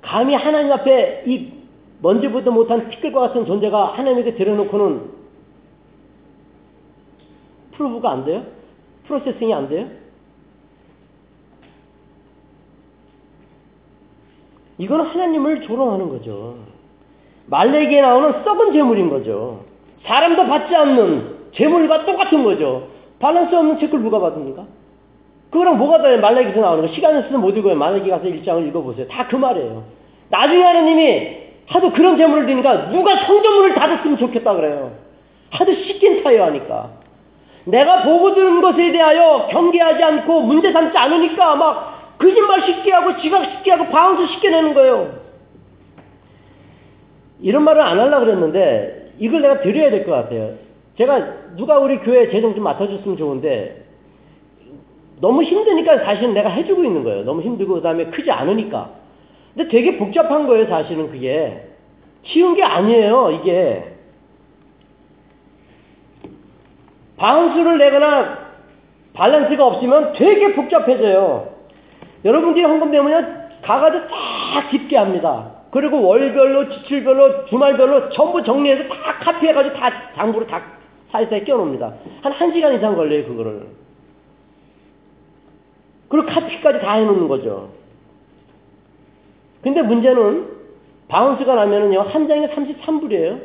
[0.00, 1.52] 감히 하나님 앞에 이
[2.00, 5.10] 먼지보도 못한 티끌과 같은 존재가 하나님에게 들여놓고는
[7.72, 8.46] 프로브가 안 돼요?
[9.04, 9.90] 프로세싱이 안 돼요?
[14.78, 16.79] 이건 하나님을 조롱하는 거죠.
[17.50, 19.60] 말레기에 나오는 썩은 재물인 거죠.
[20.04, 22.88] 사람도 받지 않는 재물과 똑같은 거죠.
[23.18, 24.64] 밸런스 없는 책을 누가 받습니까?
[25.50, 27.74] 그거랑 뭐가 다른 말레기에서 나오는 거 시간을 쓰면 못 읽어요.
[27.74, 29.08] 말레기 가서 일장을 읽어보세요.
[29.08, 29.82] 다 그 말이에요.
[30.30, 34.92] 나중에 하나님이 하도 그런 재물을 드니까 누가 성전문을 닫았으면 좋겠다 그래요.
[35.50, 36.90] 하도 시킨 타요 하니까.
[37.64, 43.44] 내가 보고 들은 것에 대하여 경계하지 않고 문제 삼지 않으니까 막 거짓말 쉽게 하고 지각
[43.44, 45.19] 쉽게 하고 방수 쉽게 내는 거예요.
[47.42, 50.54] 이런 말을 안 하려고 그랬는데 이걸 내가 드려야 될 것 같아요.
[50.96, 53.84] 제가 누가 우리 교회 재정 좀 맡아줬으면 좋은데
[55.20, 57.24] 너무 힘드니까 사실은 내가 해주고 있는 거예요.
[57.24, 58.90] 너무 힘들고 그 다음에 크지 않으니까.
[59.54, 61.68] 근데 되게 복잡한 거예요, 사실은 그게.
[62.22, 63.84] 쉬운 게 아니에요, 이게.
[67.16, 68.38] 방수를 내거나
[69.12, 71.50] 밸런스가 없으면 되게 복잡해져요.
[72.24, 75.59] 여러분들이 헌금 되면 가가지고 다 깊게 합니다.
[75.70, 80.62] 그리고 월별로, 지출별로, 주말별로 전부 정리해서 다 카피해가지고 다 장부로 다
[81.12, 81.94] 사이사이 끼워놓습니다.
[82.22, 83.66] 한 1시간 이상 걸려요, 그거를.
[86.08, 87.70] 그리고 카피까지 다 해놓는 거죠.
[89.62, 90.58] 근데 문제는
[91.08, 93.40] bounce가 나면은요, 한 장에 33불이에요.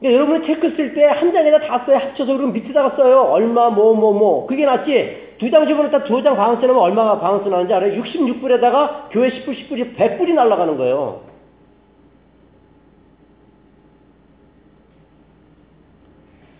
[0.00, 1.96] 그러니까 여러분이 체크 쓸 때 한 장에다 다 써요.
[1.96, 3.22] 합쳐서 그럼 밑에다가 써요.
[3.22, 4.46] 얼마, 뭐, 뭐, 뭐.
[4.46, 5.27] 그게 낫지.
[5.38, 8.00] 두 장 집어넣다 두 장 bounce 나면 얼마가 bounce 나는지 알아요?
[8.02, 11.22] 66불에다가 교회 10불, 10불이 100불이 날아가는 거예요.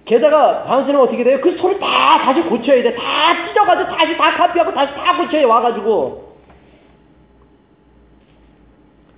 [0.05, 1.39] 게다가 바운스는 어떻게 돼요?
[1.43, 2.95] 그 소리 다 다시 고쳐야 돼.
[2.95, 6.29] 다 찢어가지고 다시 다 카피하고 다시 다 고쳐야 와가지고.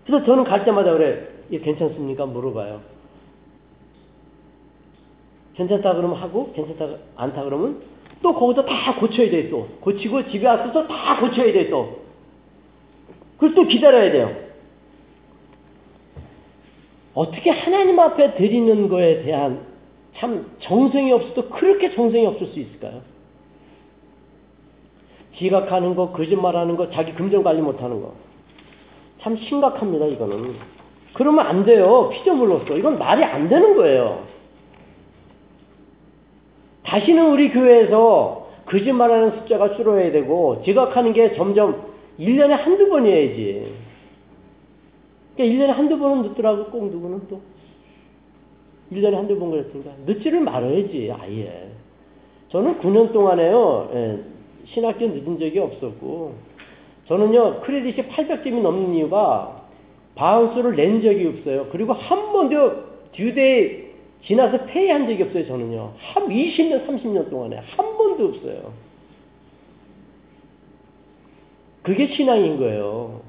[0.05, 1.29] 그래서 저는 갈 때마다 그래.
[1.49, 2.27] 이게 괜찮습니까?
[2.27, 2.81] 물어봐요.
[5.55, 7.83] 괜찮다 그러면 하고 괜찮다 않다 그러면
[8.23, 9.69] 또 거기서 다 고쳐야 돼 또.
[9.81, 12.01] 고치고 집에 와서 다 고쳐야 돼 또.
[13.39, 14.37] 그래서 또 기다려야 돼요.
[17.15, 19.67] 어떻게 하나님 앞에 드리는 거에 대한
[20.17, 23.01] 참 정성이 없어도 그렇게 정성이 없을 수 있을까요?
[25.37, 28.13] 지각하는 거, 거짓말하는 거, 자기 금전 관리 못하는 거.
[29.23, 30.57] 참 심각합니다, 이거는.
[31.15, 32.11] 그러면 안 돼요.
[32.13, 32.77] 피조물로서.
[32.77, 34.27] 이건 말이 안 되는 거예요.
[36.85, 43.73] 다시는 우리 교회에서 거짓말하는 숫자가 줄어야 되고, 지각하는 게 점점 1년에 한두 번이어야지.
[45.37, 47.41] 그러니까 1년에 한두 번은 늦더라고, 꼭 누구는 또.
[48.93, 49.91] 1년에 한두 번 그랬으니까.
[50.07, 51.69] 늦지를 말아야지, 아예.
[52.51, 54.19] 저는 9년 동안에요, 예,
[54.67, 56.35] 신학교 늦은 적이 없었고,
[57.07, 59.63] 저는요, credit이 800점이 넘는 이유가
[60.15, 61.67] bounce를 낸 적이 없어요.
[61.71, 63.90] 그리고 한 번도 due day
[64.25, 65.93] 지나서 pay한 적이 없어요, 저는요.
[65.99, 68.73] 한 20년, 30년 동안에 한 번도 없어요.
[71.83, 73.23] 그게 신앙인 거예요.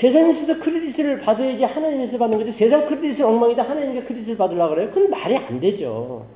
[0.00, 4.90] 세상에서 credit을 받아야지 하나님에서 받는 거지 세상 credit은 엉망이다 하나님께 credit을 받으려고 그래요?
[4.90, 6.26] 그건 말이 안 되죠.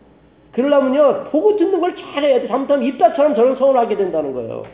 [0.52, 2.48] 그러려면요 보고 듣는 걸 잘해야 돼.
[2.48, 4.64] 잘못하면 입다처럼 저런 서원하게 된다는 거예요.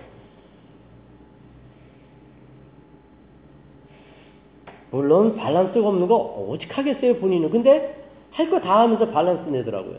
[4.91, 6.17] 물론 balance가 없는 거
[6.49, 7.51] 오죽 하겠어요 본인은.
[7.51, 9.99] 근데 할 거 다 하면서 bounce 내더라고요.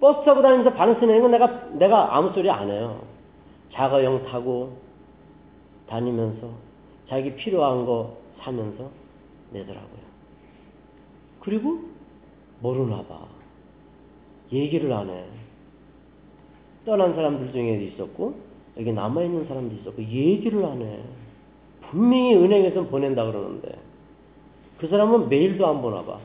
[0.00, 3.02] 버스 타고 다니면서 밸런스 내는 건 내가 내가 아무 소리 안 해요.
[3.72, 4.76] 자가용 타고
[5.88, 6.48] 다니면서
[7.08, 8.90] 자기 필요한 거 사면서
[9.52, 10.06] 내더라고요.
[11.40, 11.80] 그리고
[12.60, 13.20] 모르나 봐.
[14.52, 15.24] 얘기를 안 해.
[16.84, 18.34] 떠난 사람들 중에도 있었고
[18.78, 21.00] 여기 남아있는 사람도 있었고 얘기를 안 해.
[21.90, 23.76] 분명히 은행에서 보낸다 그러는데
[24.78, 26.18] 그 사람은 메일도 안 보나 봐.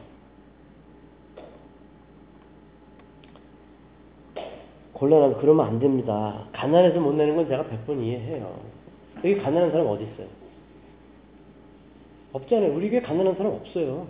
[4.94, 6.46] 곤란한 그러면 안 됩니다.
[6.52, 8.60] 가난해서 못 내는 건 제가 100번 이해해요.
[9.18, 10.28] 여기 가난한 사람 어디 있어요?
[12.34, 12.74] 없잖아요.
[12.74, 14.08] 우리 교회 가난한 사람 없어요.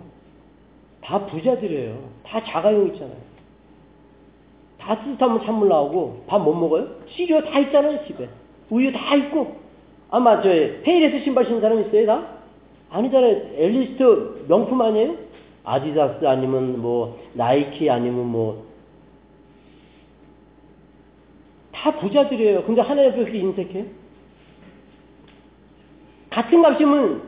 [1.00, 1.98] 다 부자들이에요.
[2.24, 3.16] 다 자가용 있잖아요.
[4.78, 6.88] 다 뜨뜻하면 찬물 나오고 밥 못 먹어요?
[7.08, 8.28] cereal 다 있잖아요 집에.
[8.70, 9.61] 우유 다 있고
[10.12, 10.48] 아마 저
[10.82, 12.26] Payless 신발 신는 사람 있어요 다?
[12.90, 13.42] 아니잖아요.
[13.56, 15.16] at least 명품 아니에요?
[15.64, 18.72] 아디다스 아니면 뭐 나이키 아니면 뭐
[21.82, 22.62] 다 부자들이에요.
[22.62, 23.86] 근데 하나님 앞에 그렇게 인색해?
[26.30, 27.22] 같은 값이면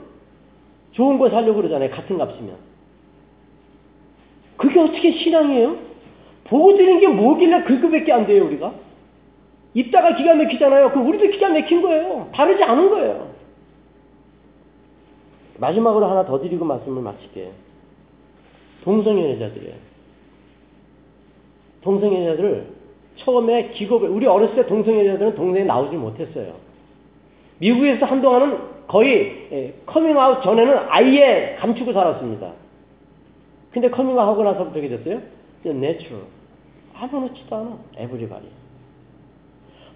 [0.92, 1.90] 좋은 거 살려고 그러잖아요.
[1.90, 2.54] 같은 값이면.
[4.56, 5.76] 그게 어떻게 신앙이에요?
[6.44, 8.72] 보고 드는 게 뭐길래 그거밖에 안 돼요, 우리가?
[9.74, 10.92] 입다가 기가 막히잖아요.
[10.92, 12.30] 그 우리도 기가 막힌 거예요.
[12.32, 13.34] 다르지 않은 거예요.
[15.58, 17.50] 마지막으로 하나 더 드리고 말씀을 마칠게요.
[18.84, 19.74] 동성연애자들이에요.
[21.82, 22.66] 동성연애자들을
[23.16, 26.54] 처음에 기겁을, 우리 어렸을 때 동성연애자들은 동성에 나오지 못했어요.
[27.58, 32.52] 미국에서 한동안은 거의 커밍아웃 전에는 아예 감추고 살았습니다.
[33.70, 35.20] 근데 커밍아웃 하고 나서부터 어떻게 됐어요?
[35.64, 36.22] natural.
[36.94, 37.78] 아무렇지도 않아.
[37.96, 38.42] everybody.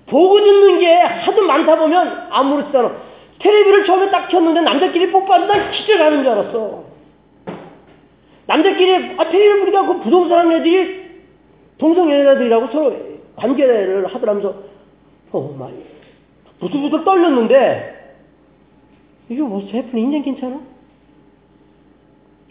[0.08, 2.92] 보고 듣는 게 하도 많다 보면 아무렇지도 않아.
[3.38, 6.84] 텔레비를 처음에 딱 켰는데 남자끼리 난 기절하는 줄 알았어.
[8.46, 11.08] 남자끼리 아 텔레비를 보니까 그 부동산 애들이
[11.76, 12.96] 동성 연애자들이라고 서로
[13.36, 14.54] 관계를 하더라면서
[15.30, 15.74] oh my
[16.58, 18.16] 부들부들 떨렸는데
[19.28, 20.60] 이게 뭐 제프는 인생 괜찮아?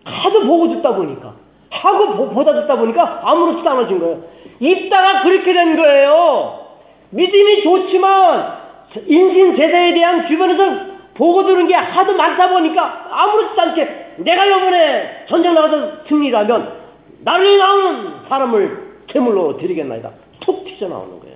[0.06, 1.36] 하도 보고 듣다 보니까
[1.70, 4.24] 하고 보, 보다 듣다 보니까 아무렇지도 않아진 거예요.
[4.60, 6.67] 입다가 그렇게 된 거예요.
[7.12, 8.58] 믿음이 좋지만
[9.06, 15.54] 인신 제사에 대한 주변에서 보고 들은 게 하도 많다 보니까 아무렇지도 않게 내가 이번에 전쟁
[15.54, 16.78] 나가서 승리하면
[17.22, 20.12] 나를 나오는 사람을 제물로 드리겠나이다.
[20.42, 21.36] 툭 튀져나오는 거예요.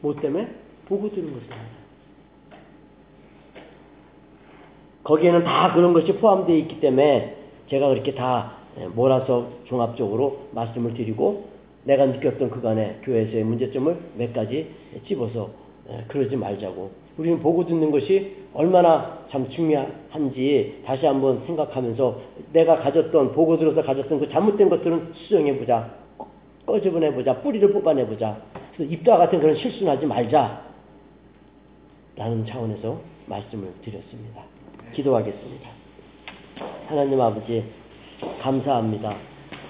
[0.00, 0.48] 뭐 때문에?
[0.88, 1.56] 보고 들은 것입니다.
[5.04, 7.36] 거기에는 다 그런 것이 포함되어 있기 때문에
[7.70, 8.52] 제가 그렇게 다
[8.94, 11.51] 몰아서 종합적으로 말씀을 드리고
[11.84, 14.70] 내가 느꼈던 그간의 교회에서의 문제점을 몇 가지
[15.06, 15.50] 집어서
[16.08, 16.90] 그러지 말자고.
[17.18, 22.20] 우리는 보고 듣는 것이 얼마나 참 중요한지 다시 한번 생각하면서
[22.52, 25.90] 내가 가졌던 보고 들어서 가졌던 그 잘못된 것들은 수정해 보자.
[26.66, 27.40] 꺼집어내 보자.
[27.40, 28.40] 뿌리를 뽑아내 보자.
[28.76, 30.62] 그래서 입다 같은 그런 실수는 하지 말자.
[32.16, 34.42] 라는 차원에서 말씀을 드렸습니다.
[34.92, 35.70] 기도하겠습니다.
[36.86, 37.64] 하나님 아버지
[38.40, 39.16] 감사합니다.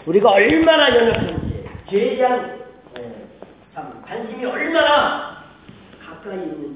[0.07, 1.52] 우리가 얼마나 연약한지
[1.91, 2.61] 죄에 대한
[3.75, 5.45] 참 관심이 얼마나
[6.05, 6.63] 가까이 있는지